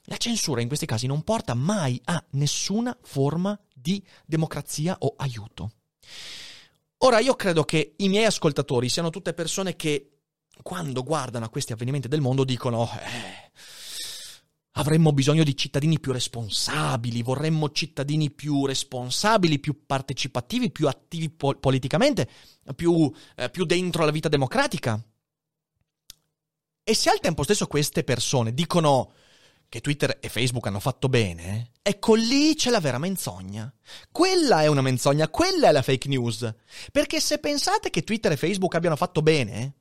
La 0.05 0.17
censura 0.17 0.61
in 0.61 0.69
questi 0.69 0.87
casi 0.87 1.07
non 1.07 1.23
porta 1.23 1.55
mai 1.55 2.01
a 2.05 2.23
nessuna 2.31 2.97
forma 3.03 3.59
di 3.75 4.03
democrazia 4.25 4.97
o 5.01 5.15
aiuto. 5.17 5.73
Ora, 6.99 7.19
io 7.19 7.35
credo 7.35 7.65
che 7.65 7.95
i 7.97 8.09
miei 8.09 8.25
ascoltatori 8.25 8.89
siano 8.89 9.11
tutte 9.11 9.35
persone 9.35 9.77
che, 9.77 10.19
quando 10.63 11.03
guardano 11.03 11.45
a 11.45 11.49
questi 11.49 11.73
avvenimenti 11.73 12.09
del 12.09 12.21
mondo, 12.21 12.45
dicono: 12.45 12.91
eh, 12.91 13.51
avremmo 14.79 15.13
bisogno 15.13 15.43
di 15.43 15.57
cittadini 15.57 15.99
più 15.99 16.13
responsabili, 16.13 17.23
vorremmo 17.23 17.71
cittadini 17.71 18.31
più 18.31 18.65
responsabili, 18.65 19.59
più 19.59 19.85
partecipativi, 19.85 20.71
più 20.71 20.87
attivi 20.87 21.31
po- 21.31 21.57
politicamente, 21.57 22.29
più, 22.75 23.13
eh, 23.37 23.51
più 23.51 23.65
dentro 23.65 24.05
la 24.05 24.13
vita 24.13 24.29
democratica. 24.29 25.03
E 26.85 26.95
se 26.95 27.11
al 27.11 27.21
tempo 27.21 27.43
stesso 27.43 27.67
queste 27.67 28.05
persone 28.05 28.55
dicono 28.55 29.13
che 29.69 29.81
Twitter 29.81 30.17
e 30.21 30.29
Facebook 30.29 30.67
hanno 30.69 30.81
fatto 30.81 31.09
bene, 31.09 31.73
ecco 31.83 32.15
lì 32.15 32.55
c'è 32.55 32.71
la 32.71 32.81
vera 32.81 32.99
menzogna. 32.99 33.71
Quella 34.11 34.63
è 34.63 34.69
una 34.69 34.81
menzogna, 34.81 35.29
quella 35.29 35.69
è 35.69 35.73
la 35.73 35.83
fake 35.83 36.09
news. 36.09 36.55
Perché 36.93 37.21
se 37.21 37.39
pensate 37.39 37.91
che 37.91 38.05
Twitter 38.05 38.33
e 38.33 38.37
Facebook 38.37 38.77
abbiano 38.77 38.97
fatto 38.97 39.23
bene, 39.23 39.78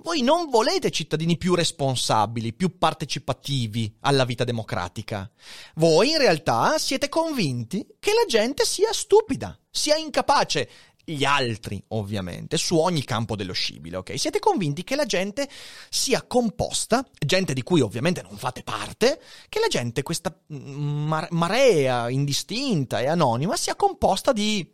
voi 0.00 0.22
non 0.22 0.50
volete 0.50 0.90
cittadini 0.90 1.36
più 1.36 1.54
responsabili, 1.54 2.52
più 2.52 2.78
partecipativi 2.78 3.96
alla 4.00 4.24
vita 4.24 4.44
democratica. 4.44 5.30
Voi 5.76 6.10
in 6.10 6.18
realtà 6.18 6.78
siete 6.78 7.08
convinti 7.08 7.86
che 7.98 8.12
la 8.12 8.24
gente 8.26 8.64
sia 8.64 8.92
stupida, 8.92 9.58
sia 9.70 9.96
incapace 9.96 10.68
gli 11.04 11.24
altri, 11.24 11.82
ovviamente, 11.88 12.56
su 12.56 12.76
ogni 12.76 13.04
campo 13.04 13.36
dello 13.36 13.52
scibile, 13.52 13.98
ok? 13.98 14.18
Siete 14.18 14.38
convinti 14.38 14.84
che 14.84 14.96
la 14.96 15.04
gente 15.04 15.48
sia 15.90 16.22
composta, 16.22 17.06
gente 17.18 17.52
di 17.52 17.62
cui 17.62 17.82
ovviamente 17.82 18.22
non 18.22 18.38
fate 18.38 18.62
parte, 18.62 19.20
che 19.50 19.60
la 19.60 19.66
gente, 19.68 20.02
questa 20.02 20.34
marea 20.48 22.08
indistinta 22.08 23.00
e 23.00 23.08
anonima, 23.08 23.56
sia 23.56 23.76
composta 23.76 24.32
di 24.32 24.66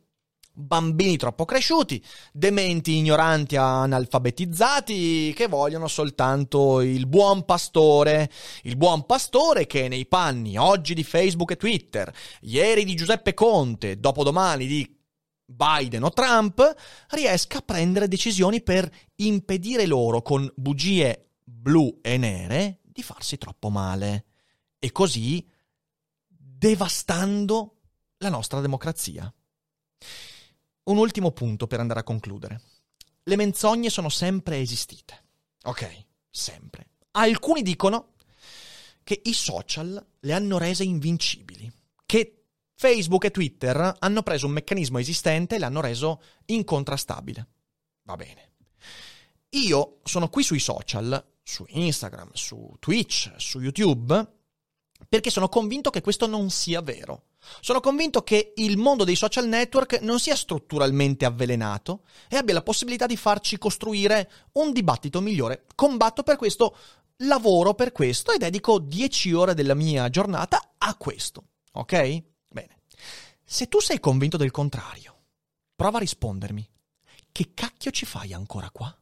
bambini 0.53 1.17
troppo 1.17 1.45
cresciuti, 1.45 2.03
dementi, 2.33 2.97
ignoranti, 2.97 3.57
analfabetizzati, 3.57 5.33
che 5.35 5.47
vogliono 5.47 5.89
soltanto 5.89 6.81
il 6.81 7.07
buon 7.07 7.45
pastore, 7.45 8.31
il 8.63 8.77
buon 8.77 9.07
pastore 9.07 9.67
che 9.67 9.89
nei 9.89 10.07
panni 10.07 10.57
oggi 10.57 10.95
di 10.95 11.05
Facebook 11.05 11.53
e 11.53 11.57
Twitter, 11.57 12.13
ieri 12.43 12.85
di 12.85 12.95
Giuseppe 12.95 13.35
Conte, 13.35 13.99
dopodomani 13.99 14.67
di 14.67 14.99
Biden 15.45 16.05
o 16.05 16.11
Trump, 16.11 16.75
riesca 17.11 17.59
a 17.59 17.63
prendere 17.63 18.09
decisioni 18.09 18.63
per 18.63 18.91
impedire 19.17 19.87
loro 19.87 20.23
con 20.23 20.51
bugie 20.55 21.31
blu 21.43 21.99
e 22.03 22.17
nere 22.17 22.81
di 22.83 23.03
farsi 23.03 23.39
troppo 23.39 23.71
male 23.71 24.27
e 24.79 24.93
così 24.93 25.47
devastando 26.29 27.77
la 28.19 28.29
nostra 28.29 28.61
democrazia. 28.61 29.33
Un 30.85 30.97
ultimo 30.97 31.33
punto 31.33 31.67
per 31.67 31.81
andare 31.81 32.01
a 32.01 32.05
concludere. 32.05 32.61
Le 33.23 33.37
menzogne 33.37 33.91
sono 33.91 34.09
sempre 34.09 34.61
esistite. 34.61 35.25
Ok, 35.65 36.05
sempre. 36.31 36.89
Alcuni 37.13 37.63
dicono 37.63 38.15
che 39.03 39.21
i 39.25 39.35
social 39.35 40.05
le 40.21 40.33
hanno 40.33 40.59
rese 40.59 40.85
invincibili, 40.85 41.71
che 42.07 42.45
Facebook 42.75 43.25
e 43.25 43.31
Twitter 43.31 43.97
hanno 43.99 44.23
preso 44.23 44.47
un 44.47 44.53
meccanismo 44.53 44.99
esistente 44.99 45.57
e 45.57 45.59
l'hanno 45.59 45.81
reso 45.81 46.23
incontrastabile. 46.47 47.47
Va 48.05 48.17
bene. 48.17 48.53
Io 49.51 49.99
sono 50.05 50.29
qui 50.29 50.43
sui 50.43 50.61
social, 50.61 51.23
su 51.43 51.65
Instagram, 51.69 52.31
su 52.33 52.77
Twitch, 52.79 53.33
su 53.37 53.61
YouTube, 53.61 54.40
perché 55.09 55.31
sono 55.31 55.49
convinto 55.49 55.91
che 55.91 56.01
questo 56.01 56.27
non 56.27 56.51
sia 56.51 56.81
vero. 56.83 57.25
Sono 57.61 57.81
convinto 57.81 58.23
che 58.23 58.53
il 58.57 58.77
mondo 58.77 59.05
dei 59.05 59.17
social 59.17 59.49
network 59.49 60.01
non 60.03 60.21
sia 60.21 60.37
strutturalmente 60.37 61.25
avvelenato 61.25 62.03
e 62.29 62.37
abbia 62.37 62.55
la 62.55 62.63
possibilità 62.63 63.07
di 63.07 63.17
farci 63.17 63.59
costruire 63.59 64.31
un 64.53 64.73
dibattito 64.73 65.21
migliore. 65.21 65.67
Combatto 65.75 66.23
per 66.23 66.37
questo, 66.37 66.77
lavoro 67.19 67.75
per 67.75 67.93
questo 67.93 68.33
e 68.33 68.39
dedico 68.39 68.79
10 68.79 69.33
ore 69.33 69.55
della 69.55 69.75
mia 69.75 70.09
giornata 70.11 70.75
a 70.79 70.95
questo. 70.97 71.45
Ok? 71.73 72.23
Se 73.53 73.67
tu 73.67 73.81
sei 73.81 73.99
convinto 73.99 74.37
del 74.37 74.53
contrario, 74.53 75.25
prova 75.75 75.97
a 75.97 76.01
rispondermi. 76.01 76.71
Che 77.33 77.51
cacchio 77.53 77.91
ci 77.91 78.07
fai 78.07 78.33
ancora 78.33 78.71
qua? 78.71 78.97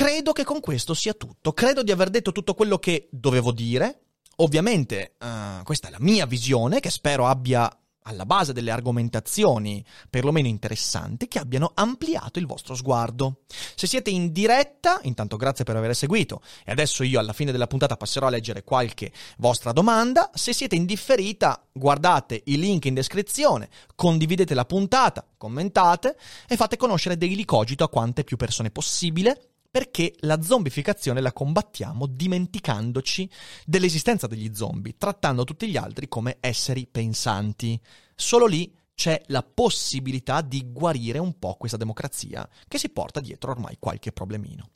Credo 0.00 0.32
che 0.32 0.44
con 0.44 0.60
questo 0.60 0.94
sia 0.94 1.12
tutto. 1.12 1.52
Credo 1.52 1.82
di 1.82 1.90
aver 1.90 2.08
detto 2.08 2.32
tutto 2.32 2.54
quello 2.54 2.78
che 2.78 3.08
dovevo 3.10 3.52
dire. 3.52 4.04
Ovviamente, 4.36 5.16
uh, 5.20 5.62
questa 5.62 5.88
è 5.88 5.90
la 5.90 6.00
mia 6.00 6.24
visione, 6.24 6.80
che 6.80 6.88
spero 6.88 7.26
abbia 7.26 7.70
alla 8.04 8.24
base 8.24 8.54
delle 8.54 8.70
argomentazioni 8.70 9.84
perlomeno 10.08 10.48
interessanti 10.48 11.28
che 11.28 11.38
abbiano 11.38 11.72
ampliato 11.74 12.38
il 12.38 12.46
vostro 12.46 12.74
sguardo. 12.74 13.42
Se 13.74 13.86
siete 13.86 14.08
in 14.08 14.32
diretta, 14.32 15.00
intanto 15.02 15.36
grazie 15.36 15.66
per 15.66 15.76
aver 15.76 15.94
seguito 15.94 16.40
e 16.64 16.72
adesso 16.72 17.02
io 17.02 17.20
alla 17.20 17.34
fine 17.34 17.52
della 17.52 17.66
puntata 17.66 17.98
passerò 17.98 18.28
a 18.28 18.30
leggere 18.30 18.64
qualche 18.64 19.12
vostra 19.36 19.72
domanda. 19.72 20.30
Se 20.32 20.54
siete 20.54 20.76
in 20.76 20.86
differita, 20.86 21.62
guardate 21.70 22.40
i 22.46 22.56
link 22.56 22.86
in 22.86 22.94
descrizione, 22.94 23.68
condividete 23.94 24.54
la 24.54 24.64
puntata, 24.64 25.26
commentate 25.36 26.16
e 26.48 26.56
fate 26.56 26.78
conoscere 26.78 27.18
Daily 27.18 27.44
Cogito 27.44 27.84
a 27.84 27.90
quante 27.90 28.24
più 28.24 28.38
persone 28.38 28.70
possibile 28.70 29.44
perché 29.70 30.14
la 30.20 30.42
zombificazione 30.42 31.20
la 31.20 31.32
combattiamo 31.32 32.06
dimenticandoci 32.06 33.30
dell'esistenza 33.64 34.26
degli 34.26 34.50
zombie, 34.54 34.96
trattando 34.98 35.44
tutti 35.44 35.68
gli 35.68 35.76
altri 35.76 36.08
come 36.08 36.38
esseri 36.40 36.86
pensanti. 36.86 37.80
Solo 38.14 38.46
lì 38.46 38.76
c'è 39.00 39.18
la 39.28 39.42
possibilità 39.42 40.42
di 40.42 40.62
guarire 40.70 41.18
un 41.18 41.38
po' 41.38 41.54
questa 41.54 41.78
democrazia 41.78 42.46
che 42.68 42.76
si 42.76 42.90
porta 42.90 43.20
dietro 43.20 43.50
ormai 43.50 43.76
qualche 43.78 44.12
problemino. 44.12 44.72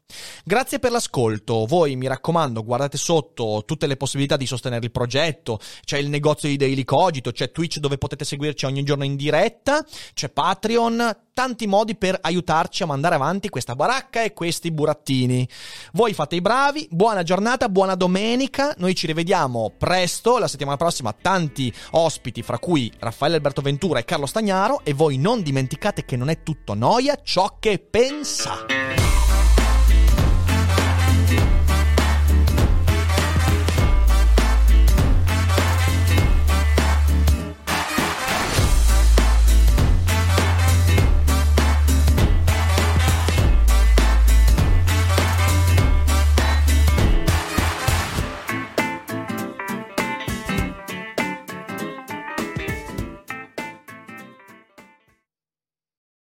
Grazie 0.47 0.79
per 0.79 0.93
l'ascolto, 0.93 1.67
voi 1.67 1.95
mi 1.97 2.07
raccomando 2.07 2.65
guardate 2.65 2.97
sotto 2.97 3.65
tutte 3.67 3.87
le 3.87 3.99
possibilità 3.99 4.39
di 4.39 4.47
sostenere 4.47 4.87
il 4.87 4.93
progetto, 4.93 5.59
c'è 5.85 5.99
il 5.99 6.09
negozio 6.09 6.49
di 6.49 6.57
Daily 6.57 6.85
Cogito, 6.85 7.33
c'è 7.33 7.51
Twitch 7.51 7.81
dove 7.81 7.99
potete 7.99 8.25
seguirci 8.25 8.65
ogni 8.65 8.83
giorno 8.83 9.05
in 9.05 9.17
diretta, 9.17 9.85
c'è 10.15 10.31
Patreon, 10.31 11.24
tanti 11.35 11.67
modi 11.67 11.97
per 11.97 12.17
aiutarci 12.23 12.85
a 12.85 12.87
mandare 12.87 13.17
avanti 13.17 13.51
questa 13.51 13.75
baracca 13.75 14.23
e 14.23 14.33
questi 14.33 14.71
burattini. 14.71 15.47
Voi 15.93 16.15
fate 16.15 16.37
i 16.37 16.41
bravi, 16.41 16.87
buona 16.91 17.23
giornata, 17.23 17.69
buona 17.69 17.97
domenica, 17.97 18.73
noi 18.79 18.95
ci 18.95 19.07
rivediamo 19.07 19.73
presto, 19.77 20.39
la 20.39 20.49
settimana 20.49 20.77
prossima 20.79 21.13
tanti 21.13 21.71
ospiti, 21.91 22.43
fra 22.43 22.59
cui 22.59 22.91
Raffaele 22.99 23.35
Alberto 23.35 23.61
Ventura 23.61 23.99
e 23.99 24.05
Carlo 24.05 24.27
Stagnaro 24.27 24.81
e 24.85 24.95
voi 24.95 25.19
non 25.19 25.43
dimenticate 25.43 26.05
che 26.05 26.17
non 26.17 26.31
è 26.31 26.43
tutto 26.43 26.75
noia 26.75 27.19
ciò 27.23 27.57
che 27.59 27.79
pensa. 27.79 29.34